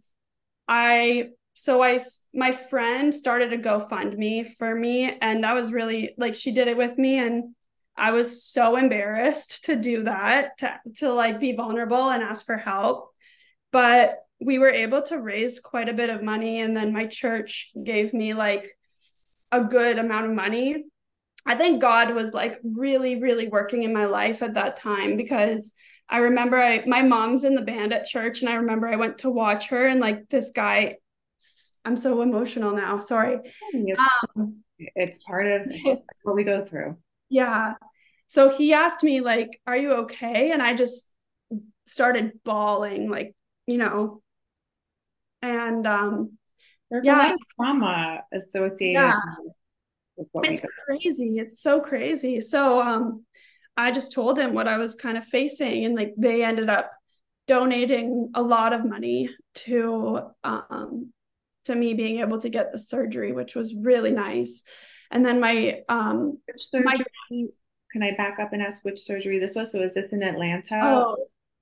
[0.69, 2.01] I so I
[2.35, 6.77] my friend started a GoFundMe for me and that was really like she did it
[6.77, 7.55] with me and
[7.97, 12.57] I was so embarrassed to do that to to like be vulnerable and ask for
[12.57, 13.11] help.
[13.73, 17.71] But we were able to raise quite a bit of money and then my church
[17.83, 18.69] gave me like
[19.53, 20.85] a good amount of money
[21.47, 25.75] i think god was like really really working in my life at that time because
[26.09, 29.19] i remember i my mom's in the band at church and i remember i went
[29.19, 30.97] to watch her and like this guy
[31.85, 33.39] i'm so emotional now sorry.
[33.73, 34.01] It's,
[34.37, 35.63] um, it's part of
[36.23, 36.97] what we go through.
[37.29, 37.75] Yeah.
[38.29, 40.51] So he asked me like are you okay?
[40.53, 41.13] And i just
[41.87, 43.35] started bawling like
[43.67, 44.23] you know.
[45.43, 46.39] And um
[46.91, 49.21] there's yeah, a lot of trauma associated yeah.
[50.45, 51.39] it's crazy.
[51.39, 52.41] It's so crazy.
[52.41, 53.25] So um
[53.77, 56.93] i just told him what i was kind of facing and like they ended up
[57.47, 61.13] donating a lot of money to um
[61.65, 64.63] to me being able to get the surgery which was really nice
[65.11, 67.45] and then my um which surgery my,
[67.93, 70.81] can i back up and ask which surgery this was so is this in atlanta
[70.83, 71.17] oh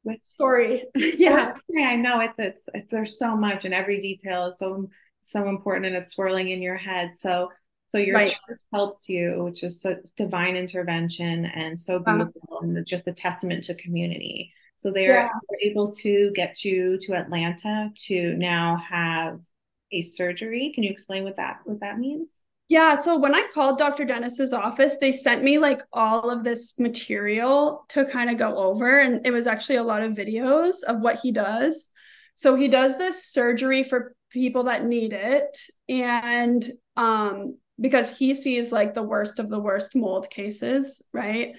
[0.04, 0.84] with story.
[0.94, 1.54] yeah.
[1.68, 4.88] yeah, I know it's, it's it's there's so much and every detail is so
[5.22, 7.16] so important and it's swirling in your head.
[7.16, 7.50] So
[7.94, 8.36] so your right.
[8.48, 9.86] church helps you, which is
[10.16, 12.16] divine intervention and so uh-huh.
[12.16, 12.66] beautiful uh-huh.
[12.66, 14.52] and just a testament to community.
[14.78, 15.28] So they're yeah.
[15.62, 19.38] able to get you to Atlanta to now have
[19.92, 20.72] a surgery.
[20.74, 22.26] Can you explain what that what that means?
[22.68, 22.96] Yeah.
[22.96, 24.04] So when I called Dr.
[24.04, 28.98] Dennis's office, they sent me like all of this material to kind of go over.
[28.98, 31.90] And it was actually a lot of videos of what he does.
[32.34, 35.56] So he does this surgery for people that need it.
[35.88, 41.52] And um, because he sees like the worst of the worst mold cases, right?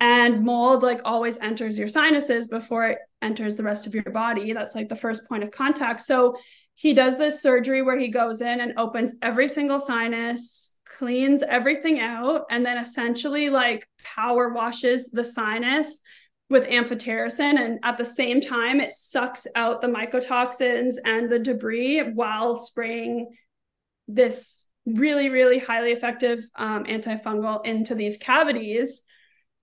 [0.00, 4.52] And mold like always enters your sinuses before it enters the rest of your body.
[4.52, 6.00] That's like the first point of contact.
[6.00, 6.36] So
[6.74, 11.98] he does this surgery where he goes in and opens every single sinus, cleans everything
[11.98, 16.00] out, and then essentially like power washes the sinus
[16.48, 17.58] with amphotericin.
[17.58, 23.34] And at the same time, it sucks out the mycotoxins and the debris while spraying
[24.06, 24.64] this
[24.94, 29.04] really, really highly effective um, antifungal into these cavities.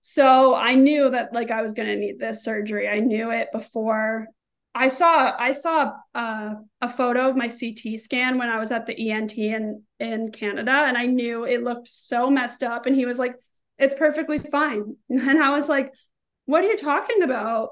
[0.02, 2.88] So I knew that like I was going to need this surgery.
[2.88, 4.28] I knew it before
[4.76, 8.84] I saw I saw uh, a photo of my CT scan when I was at
[8.84, 12.84] the ENT in in Canada, and I knew it looked so messed up.
[12.84, 13.36] And he was like,
[13.78, 15.92] "It's perfectly fine," and I was like,
[16.44, 17.70] "What are you talking about?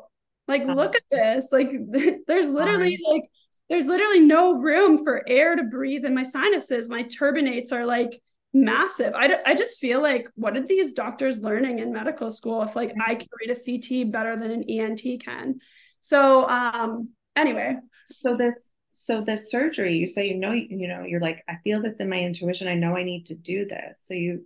[0.48, 0.74] Like, uh-huh.
[0.74, 1.50] look at this!
[1.52, 1.70] Like,
[2.26, 3.24] there's literally like
[3.68, 6.88] there's literally no room for air to breathe in my sinuses.
[6.88, 8.20] My turbinates are like."
[8.56, 12.76] massive I, I just feel like what did these doctors learning in medical school if
[12.76, 15.56] like i can read a ct better than an ent can
[16.00, 17.76] so um anyway.
[18.10, 21.82] So this so this surgery, you say you know you know, you're like, I feel
[21.82, 22.68] this in my intuition.
[22.68, 24.00] I know I need to do this.
[24.02, 24.44] So you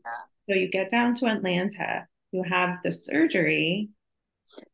[0.49, 3.90] so you get down to Atlanta, you have the surgery.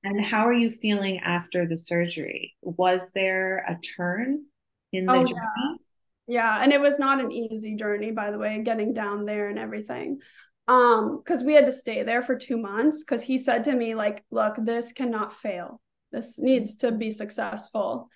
[0.03, 2.55] And how are you feeling after the surgery?
[2.63, 4.45] Was there a turn
[4.93, 5.41] in the oh, journey?
[6.27, 6.43] Yeah.
[6.43, 9.59] yeah, and it was not an easy journey, by the way, getting down there and
[9.59, 10.19] everything
[10.67, 13.95] um because we had to stay there for two months because he said to me
[13.95, 15.79] like look this cannot fail
[16.15, 18.09] this needs to be successful.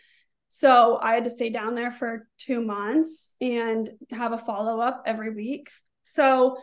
[0.50, 5.02] So I had to stay down there for two months and have a follow up
[5.04, 5.68] every week.
[6.04, 6.56] So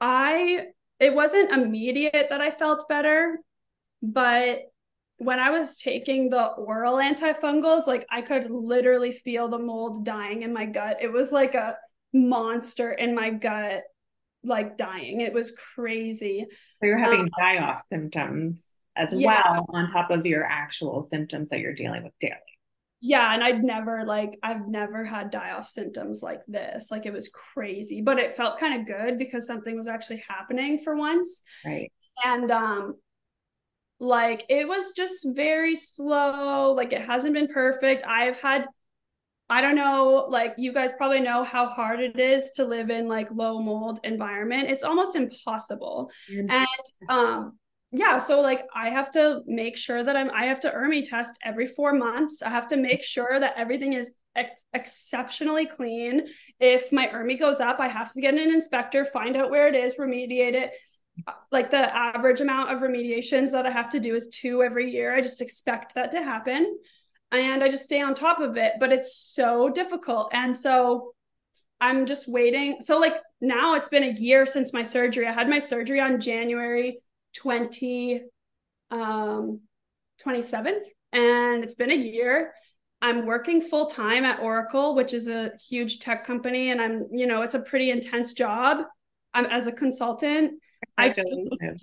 [0.00, 0.66] I,
[1.00, 3.40] it wasn't immediate that I felt better,
[4.12, 4.60] but
[5.18, 10.42] when I was taking the oral antifungals, like I could literally feel the mold dying
[10.42, 10.98] in my gut.
[11.00, 11.76] It was like a
[12.12, 13.82] monster in my gut,
[14.44, 15.22] like dying.
[15.22, 16.46] It was crazy.
[16.80, 18.62] So you're having um, die off symptoms
[18.94, 19.42] as yeah.
[19.52, 22.34] well on top of your actual symptoms that you're dealing with daily.
[23.00, 26.90] Yeah, and I'd never like I've never had die off symptoms like this.
[26.90, 30.80] Like it was crazy, but it felt kind of good because something was actually happening
[30.82, 31.42] for once.
[31.64, 31.92] Right.
[32.24, 32.94] And um
[33.98, 36.72] like it was just very slow.
[36.72, 38.04] Like it hasn't been perfect.
[38.06, 38.66] I've had
[39.48, 43.06] i don't know like you guys probably know how hard it is to live in
[43.08, 44.68] like low mold environment.
[44.68, 46.10] It's almost impossible.
[46.30, 46.50] Mm-hmm.
[46.50, 47.58] and um
[47.92, 51.38] yeah so like i have to make sure that i'm i have to ERMI test
[51.44, 52.42] every four months.
[52.42, 56.26] I have to make sure that everything is ex- exceptionally clean.
[56.58, 59.76] If my ERMI goes up i have to get an inspector find out where it
[59.76, 60.72] is remediate it
[61.50, 65.14] like the average amount of remediations that I have to do is two every year.
[65.14, 66.78] I just expect that to happen
[67.32, 70.30] and I just stay on top of it, but it's so difficult.
[70.32, 71.12] And so
[71.80, 72.78] I'm just waiting.
[72.80, 75.26] So like now it's been a year since my surgery.
[75.26, 76.98] I had my surgery on January
[77.34, 78.22] 20
[78.92, 79.60] um
[80.24, 82.52] 27th and it's been a year.
[83.02, 87.26] I'm working full time at Oracle, which is a huge tech company and I'm, you
[87.26, 88.84] know, it's a pretty intense job.
[89.34, 90.52] I'm as a consultant
[90.98, 91.28] I just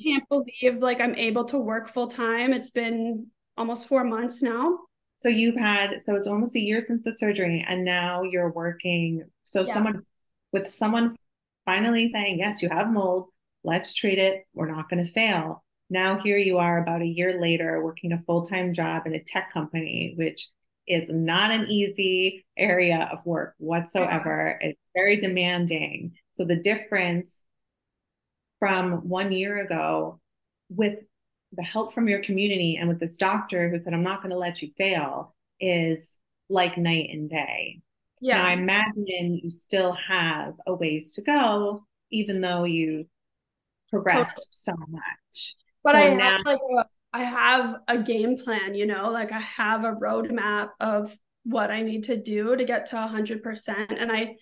[0.04, 2.54] can't believe like I'm able to work full time.
[2.54, 4.80] It's been almost four months now.
[5.20, 9.24] So you've had so it's almost a year since the surgery, and now you're working.
[9.46, 9.74] So yeah.
[9.74, 10.04] someone
[10.52, 11.16] with someone
[11.66, 13.30] finally saying, "Yes, you have mold.
[13.64, 14.46] Let's treat it.
[14.54, 18.22] We're not going to fail." Now here you are, about a year later, working a
[18.26, 20.50] full time job in a tech company, which
[20.88, 24.58] is not an easy area of work whatsoever.
[24.60, 24.70] Yeah.
[24.70, 26.14] It's very demanding.
[26.34, 27.42] So the difference
[28.64, 30.22] from one year ago
[30.70, 30.98] with
[31.52, 34.38] the help from your community and with this doctor who said, I'm not going to
[34.38, 36.18] let you fail is
[36.48, 37.82] like night and day.
[38.22, 38.38] Yeah.
[38.38, 43.06] Now, I imagine you still have a ways to go, even though you
[43.90, 45.56] progressed so much.
[45.84, 49.34] But so I now- have like a, I have a game plan, you know, like
[49.34, 51.14] I have a roadmap of
[51.44, 54.02] what I need to do to get to 100%.
[54.02, 54.38] And I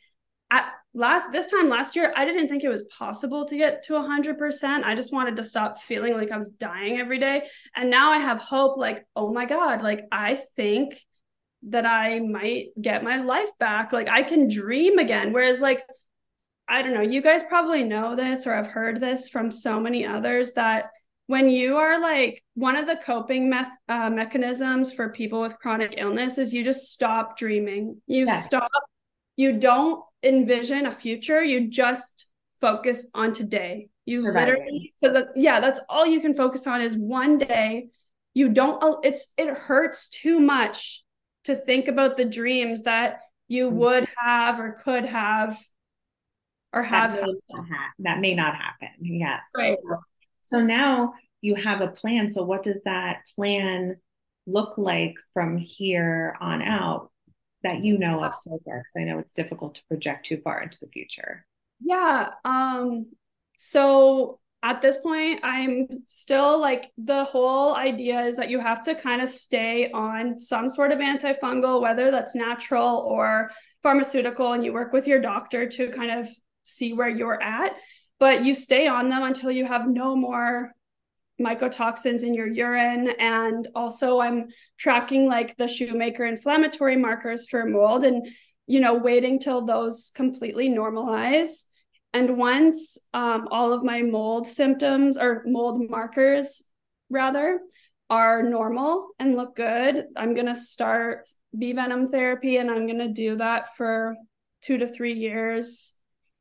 [0.51, 3.93] at last this time last year i didn't think it was possible to get to
[3.93, 7.47] 100% i just wanted to stop feeling like i was dying every day.
[7.75, 10.99] And now i have hope like oh my god like i think
[11.63, 13.93] that i might get my life back.
[13.93, 15.31] Like i can dream again.
[15.31, 15.83] Whereas like
[16.67, 20.05] i don't know you guys probably know this or have heard this from so many
[20.05, 20.89] others that
[21.27, 25.93] when you are like one of the coping me- uh, mechanisms for people with chronic
[25.97, 28.01] illness is you just stop dreaming.
[28.07, 28.69] You stop
[29.37, 32.27] you don't envision a future you just
[32.59, 33.89] focus on today.
[34.05, 34.53] You Surviving.
[34.53, 37.87] literally because yeah that's all you can focus on is one day.
[38.33, 41.03] You don't it's it hurts too much
[41.45, 43.77] to think about the dreams that you mm-hmm.
[43.77, 45.59] would have or could have
[46.73, 49.41] or have that may ha- that may not happen yes.
[49.55, 49.77] Right.
[49.77, 49.97] So,
[50.41, 52.29] so now you have a plan.
[52.29, 53.97] So what does that plan
[54.47, 57.11] look like from here on out
[57.63, 58.79] that you know of so far?
[58.79, 61.45] Because I know it's difficult to project too far into the future.
[61.79, 62.29] Yeah.
[62.45, 63.07] Um,
[63.57, 68.93] so at this point, I'm still like the whole idea is that you have to
[68.93, 73.51] kind of stay on some sort of antifungal, whether that's natural or
[73.81, 76.27] pharmaceutical, and you work with your doctor to kind of
[76.63, 77.73] see where you're at.
[78.19, 80.73] But you stay on them until you have no more
[81.41, 83.13] mycotoxins in your urine.
[83.19, 84.47] And also i'm
[84.77, 88.27] tracking like the shoemaker inflammatory markers for mold and
[88.67, 91.65] you know waiting till those completely normalize.
[92.13, 96.63] And once um, all of my mold symptoms or mold markers
[97.09, 97.59] rather
[98.11, 102.99] are normal and look good i'm going to start bee venom therapy and i'm going
[102.99, 104.15] to do that for
[104.61, 105.93] two to three years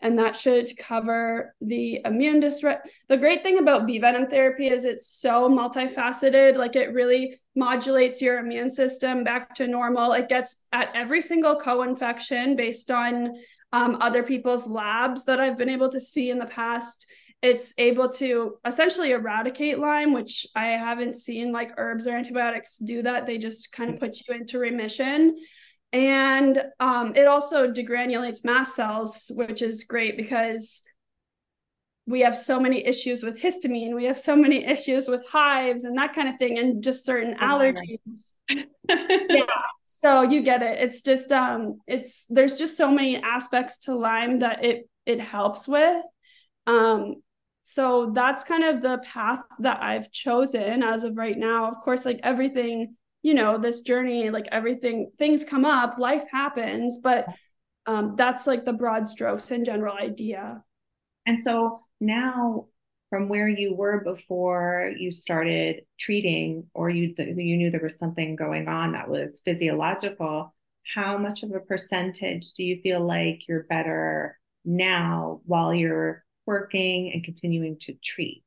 [0.02, 2.88] and that should cover the immune disrupt.
[3.08, 6.56] The great thing about bee venom therapy is it's so multifaceted.
[6.56, 10.12] Like it really modulates your immune system back to normal.
[10.12, 13.34] It gets at every single co-infection based on
[13.72, 17.06] um, other people's labs that I've been able to see in the past.
[17.42, 23.02] It's able to essentially eradicate Lyme, which I haven't seen like herbs or antibiotics do
[23.02, 23.26] that.
[23.26, 25.36] They just kind of put you into remission.
[25.92, 30.82] And um, it also degranulates mast cells, which is great because
[32.06, 35.96] we have so many issues with histamine, we have so many issues with hives and
[35.98, 38.40] that kind of thing, and just certain oh, allergies.
[38.88, 39.44] yeah.
[39.86, 40.80] So you get it.
[40.80, 45.68] It's just um it's there's just so many aspects to Lyme that it it helps
[45.68, 46.04] with.
[46.66, 47.16] Um
[47.62, 51.68] so that's kind of the path that I've chosen as of right now.
[51.68, 56.98] Of course, like everything, you know, this journey, like everything, things come up, life happens,
[57.02, 57.26] but
[57.86, 60.62] um, that's like the broad strokes and general idea.
[61.26, 62.66] And so now,
[63.10, 68.36] from where you were before you started treating, or you you knew there was something
[68.36, 70.54] going on that was physiological,
[70.94, 77.12] how much of a percentage do you feel like you're better now while you're working
[77.12, 78.44] and continuing to treat?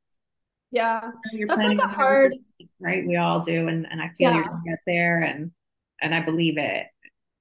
[0.74, 2.34] Yeah, you're that's like a hard,
[2.80, 3.06] right?
[3.06, 4.36] We all do, and and I feel yeah.
[4.36, 5.52] you're gonna get there, and
[6.02, 6.88] and I believe it.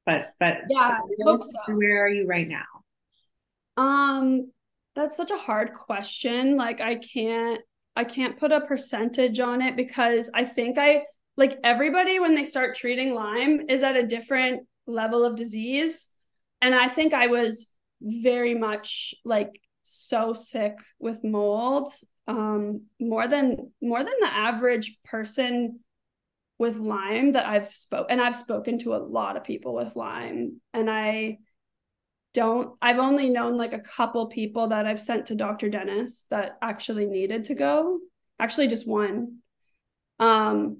[0.05, 1.75] But but yeah, I hope so.
[1.75, 2.65] Where are you right now?
[3.79, 4.53] Um,
[4.95, 6.59] that's such a hard question.
[6.59, 7.63] Like I can't
[7.97, 11.05] I can't put a percentage on it because I think I
[11.39, 16.11] like everybody when they start treating Lyme is at a different level of disease.
[16.61, 17.69] And I think I was
[18.03, 21.89] very much like so sick with mold
[22.29, 25.81] um more than more than the average person
[26.59, 30.61] with Lyme that I've spoke and I've spoken to a lot of people with Lyme
[30.73, 31.39] and I
[32.35, 35.69] don't I've only known like a couple people that I've sent to Dr.
[35.69, 37.99] Dennis that actually needed to go.
[38.39, 39.39] Actually just one.
[40.19, 40.79] Um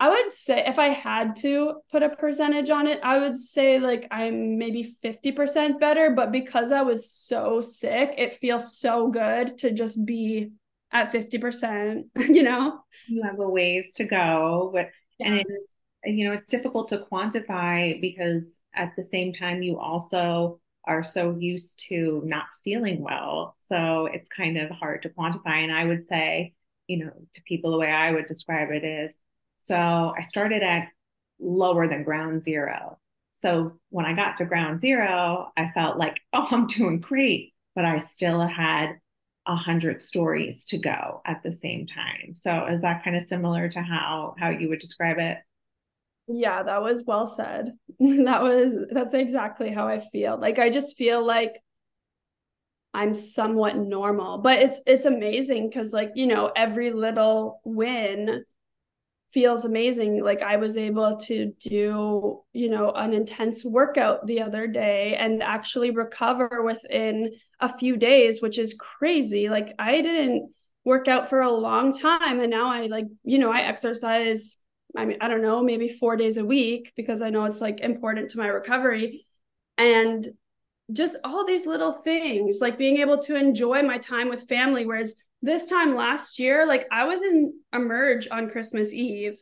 [0.00, 3.78] I would say if I had to put a percentage on it, I would say
[3.78, 9.58] like I'm maybe 50% better, but because I was so sick, it feels so good
[9.58, 10.50] to just be
[10.92, 12.80] at 50%, you know.
[13.08, 15.34] You have a ways to go, but yeah.
[15.34, 15.44] and
[16.04, 21.36] you know, it's difficult to quantify because at the same time you also are so
[21.38, 23.56] used to not feeling well.
[23.68, 25.62] So it's kind of hard to quantify.
[25.62, 26.54] And I would say,
[26.88, 29.14] you know, to people, the way I would describe it is
[29.64, 30.88] so I started at
[31.38, 32.98] lower than ground zero.
[33.34, 37.84] So when I got to ground zero, I felt like, oh, I'm doing great, but
[37.84, 38.98] I still had
[39.46, 42.34] a hundred stories to go at the same time.
[42.34, 45.38] So is that kind of similar to how how you would describe it?
[46.28, 47.72] Yeah, that was well said.
[48.00, 50.38] that was that's exactly how I feel.
[50.38, 51.60] Like I just feel like
[52.94, 54.38] I'm somewhat normal.
[54.38, 58.44] But it's it's amazing cuz like, you know, every little win
[59.32, 60.22] feels amazing.
[60.22, 65.42] Like I was able to do, you know, an intense workout the other day and
[65.42, 69.48] actually recover within a few days, which is crazy.
[69.48, 70.52] Like I didn't
[70.84, 74.56] work out for a long time and now I like, you know, I exercise
[74.96, 77.80] I mean, I don't know, maybe four days a week because I know it's like
[77.80, 79.24] important to my recovery.
[79.78, 80.26] And
[80.92, 84.84] just all these little things, like being able to enjoy my time with family.
[84.84, 89.36] Whereas this time last year, like I was in Emerge on Christmas Eve.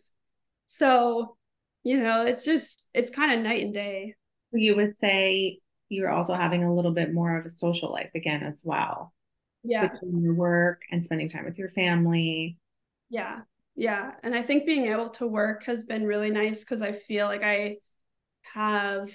[0.67, 1.37] So,
[1.83, 4.15] you know, it's just, it's kind of night and day.
[4.53, 8.43] You would say you're also having a little bit more of a social life again
[8.43, 9.13] as well.
[9.63, 9.89] Yeah.
[9.89, 12.57] Between your work and spending time with your family.
[13.11, 13.41] Yeah
[13.81, 17.27] yeah and i think being able to work has been really nice because i feel
[17.27, 17.77] like i
[18.43, 19.11] have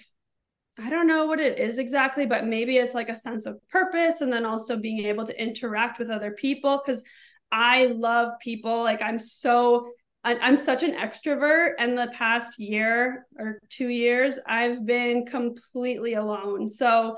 [0.79, 4.21] i don't know what it is exactly but maybe it's like a sense of purpose
[4.21, 7.03] and then also being able to interact with other people because
[7.51, 9.87] i love people like i'm so
[10.25, 16.67] I'm such an extrovert, and the past year or two years, I've been completely alone.
[16.67, 17.15] So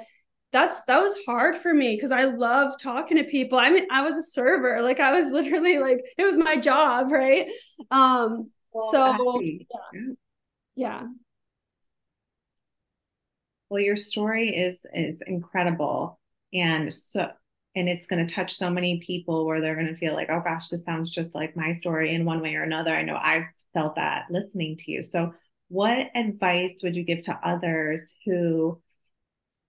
[0.52, 3.60] that's that was hard for me because I love talking to people.
[3.60, 7.12] I mean, I was a server, like I was literally like it was my job,
[7.12, 7.48] right?
[7.92, 10.02] Um, well, so yeah.
[10.76, 11.04] yeah.
[13.70, 16.20] Well, your story is is incredible,
[16.54, 17.28] and so
[17.76, 20.42] and it's going to touch so many people where they're going to feel like, oh
[20.44, 22.96] gosh, this sounds just like my story in one way or another.
[22.96, 25.04] I know I've felt that listening to you.
[25.04, 25.34] So,
[25.70, 28.82] what advice would you give to others who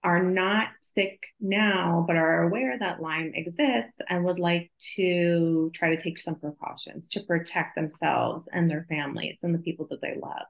[0.05, 5.95] are not sick now, but are aware that Lyme exists and would like to try
[5.95, 10.17] to take some precautions to protect themselves and their families and the people that they
[10.21, 10.47] love.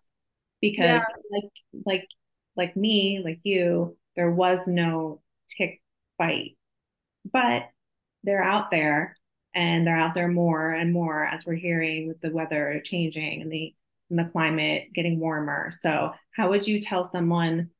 [0.60, 1.14] Because yeah.
[1.30, 1.50] like
[1.86, 2.08] like
[2.58, 5.80] like me, like you, there was no tick
[6.18, 6.56] bite.
[7.30, 7.70] But
[8.24, 9.16] they're out there
[9.54, 13.50] and they're out there more and more as we're hearing with the weather changing and
[13.50, 13.74] the
[14.10, 15.70] and the climate getting warmer.
[15.70, 17.70] So how would you tell someone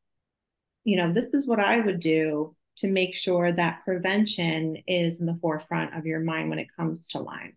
[0.89, 5.27] you know, this is what I would do to make sure that prevention is in
[5.27, 7.57] the forefront of your mind when it comes to Lyme?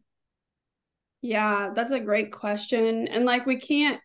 [1.22, 3.08] Yeah, that's a great question.
[3.08, 4.02] And like, we can't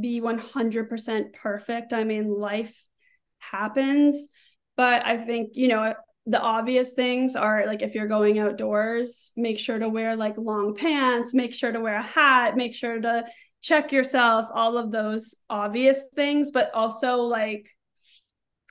[0.00, 1.92] be 100% perfect.
[1.92, 2.74] I mean, life
[3.38, 4.28] happens,
[4.76, 5.94] but I think, you know,
[6.26, 10.74] the obvious things are like if you're going outdoors, make sure to wear like long
[10.74, 13.24] pants, make sure to wear a hat, make sure to
[13.60, 17.68] check yourself, all of those obvious things, but also like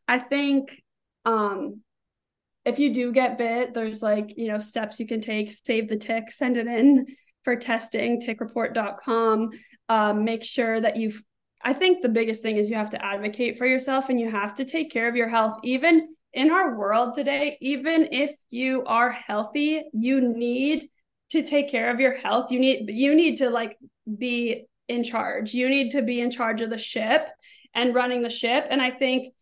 [0.08, 0.82] I think
[1.26, 1.82] um
[2.64, 5.98] if you do get bit, there's like, you know, steps you can take, save the
[5.98, 7.08] tick, send it in
[7.44, 9.50] for testing, tickreport.com.
[9.90, 11.22] Um, make sure that you've
[11.64, 14.56] I think the biggest thing is you have to advocate for yourself and you have
[14.56, 19.12] to take care of your health even in our world today, even if you are
[19.12, 20.88] healthy, you need
[21.32, 22.52] to take care of your health.
[22.52, 23.78] You need you need to like
[24.18, 25.54] be in charge.
[25.54, 27.28] You need to be in charge of the ship
[27.74, 28.68] and running the ship.
[28.70, 29.34] And I think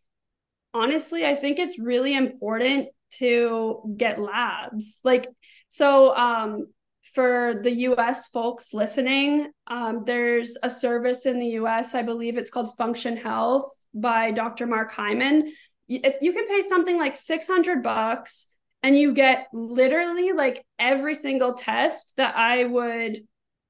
[0.74, 5.00] honestly, I think it's really important to get labs.
[5.04, 5.28] Like
[5.70, 6.68] so um
[7.14, 12.50] for the US folks listening, um, there's a service in the US, I believe it's
[12.50, 14.68] called Function Health by Dr.
[14.68, 15.52] Mark Hyman,
[15.90, 18.54] you can pay something like 600 bucks
[18.84, 23.24] and you get literally like every single test that I would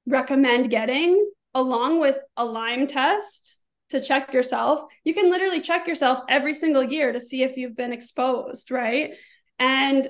[0.06, 3.56] recommend getting along with a Lyme test
[3.88, 4.82] to check yourself.
[5.02, 9.14] You can literally check yourself every single year to see if you've been exposed, right?
[9.58, 10.06] And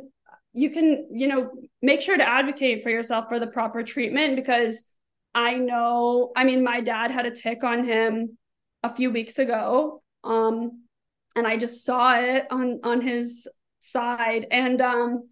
[0.53, 1.51] you can, you know,
[1.81, 4.85] make sure to advocate for yourself for the proper treatment because
[5.35, 8.37] I know, I mean, my dad had a tick on him
[8.83, 10.03] a few weeks ago.
[10.25, 10.83] Um,
[11.37, 13.49] and I just saw it on on his
[13.81, 15.29] side and um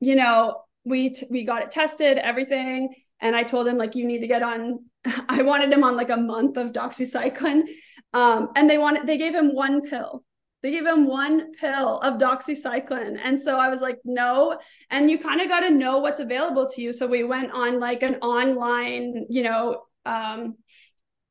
[0.00, 4.06] you know we t- we got it tested everything and I told him like you
[4.06, 4.84] need to get on
[5.28, 7.62] I wanted him on like a month of doxycycline
[8.12, 10.24] um and they wanted they gave him one pill
[10.62, 13.18] they gave him one pill of doxycycline.
[13.22, 14.58] And so I was like no.
[14.90, 16.92] And you kind of got to know what's available to you.
[16.92, 20.56] So we went on like an online you know um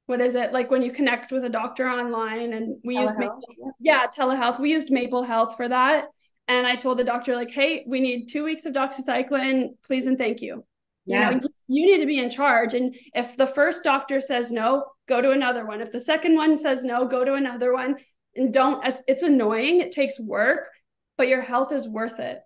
[0.07, 0.51] what is it?
[0.51, 3.01] Like when you connect with a doctor online and we telehealth.
[3.01, 4.05] used maple, yeah.
[4.07, 4.59] telehealth.
[4.59, 6.07] We used maple health for that.
[6.49, 9.69] And i told the doctor like hey we need two weeks of doxycycline.
[9.85, 10.65] Please and thank you.
[11.05, 11.29] Yeah.
[11.29, 12.73] you know you need to be in charge.
[12.73, 15.79] And if the first doctor says no go to another one.
[15.79, 17.95] If the second one says no go to another one
[18.35, 20.69] and don't it's, it's annoying it takes work
[21.17, 22.39] but your health is worth it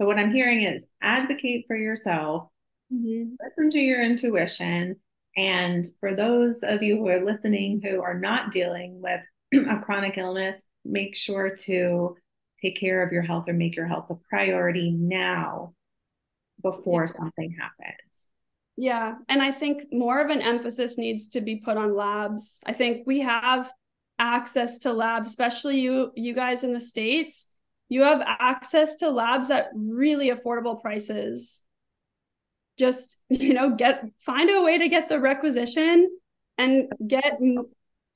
[0.00, 2.48] so what i'm hearing is advocate for yourself
[2.92, 3.34] mm-hmm.
[3.42, 4.96] listen to your intuition
[5.36, 9.20] and for those of you who are listening who are not dealing with
[9.70, 12.16] a chronic illness, make sure to
[12.60, 15.74] take care of your health or make your health a priority now
[16.62, 17.06] before yeah.
[17.06, 17.98] something happens.
[18.76, 19.16] Yeah.
[19.28, 22.60] And I think more of an emphasis needs to be put on labs.
[22.64, 23.70] I think we have
[24.18, 27.48] access to labs, especially you you guys in the States.
[27.88, 31.62] You have access to labs at really affordable prices.
[32.78, 36.10] Just you know get find a way to get the requisition
[36.58, 37.40] and get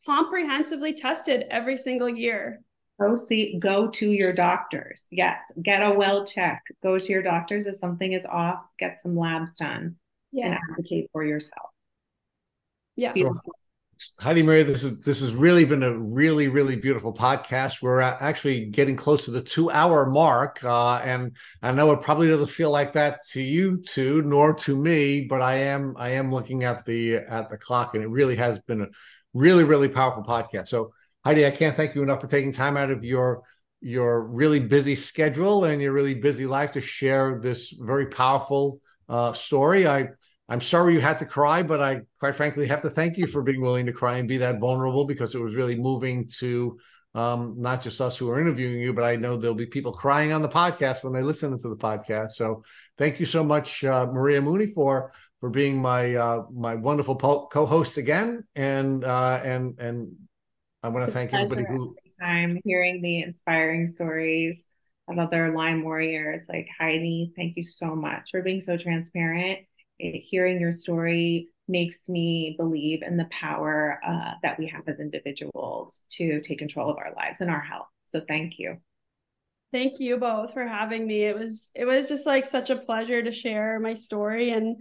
[0.04, 2.62] comprehensively tested every single year.
[3.00, 5.04] Go see go to your doctors.
[5.10, 6.62] Yes get a well check.
[6.82, 8.64] Go to your doctors if something is off.
[8.78, 9.96] Get some labs done
[10.32, 10.46] yeah.
[10.46, 11.70] and advocate for yourself.
[12.96, 13.12] Yeah.
[13.12, 13.34] So,
[14.18, 17.82] Heidi Maria, this is this has really been a really really beautiful podcast.
[17.82, 22.28] We're actually getting close to the two hour mark, uh, and I know it probably
[22.28, 25.22] doesn't feel like that to you two, nor to me.
[25.22, 28.58] But I am I am looking at the at the clock, and it really has
[28.60, 28.88] been a
[29.34, 30.68] really really powerful podcast.
[30.68, 30.92] So
[31.24, 33.42] Heidi, I can't thank you enough for taking time out of your
[33.80, 39.32] your really busy schedule and your really busy life to share this very powerful uh,
[39.32, 39.86] story.
[39.86, 40.08] I
[40.48, 43.42] I'm sorry you had to cry, but I quite frankly have to thank you for
[43.42, 46.78] being willing to cry and be that vulnerable because it was really moving to
[47.14, 50.32] um, not just us who are interviewing you, but I know there'll be people crying
[50.32, 52.32] on the podcast when they listen to the podcast.
[52.32, 52.62] So
[52.98, 57.48] thank you so much, uh, Maria Mooney, for for being my uh, my wonderful po-
[57.50, 60.12] co-host again, and uh, and and
[60.82, 64.62] I want to thank everybody who time hearing the inspiring stories
[65.08, 67.32] of other Lyme warriors like Heidi.
[67.34, 69.60] Thank you so much for being so transparent
[69.98, 76.04] hearing your story makes me believe in the power uh, that we have as individuals
[76.10, 77.88] to take control of our lives and our health.
[78.04, 78.78] So thank you.
[79.72, 81.24] Thank you both for having me.
[81.24, 84.76] It was it was just like such a pleasure to share my story and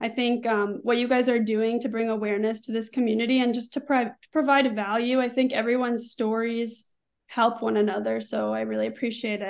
[0.00, 3.54] I think um, what you guys are doing to bring awareness to this community and
[3.54, 5.20] just to, pro- to provide value.
[5.20, 6.90] I think everyone's stories
[7.26, 8.20] help one another.
[8.20, 9.48] So I really appreciate it.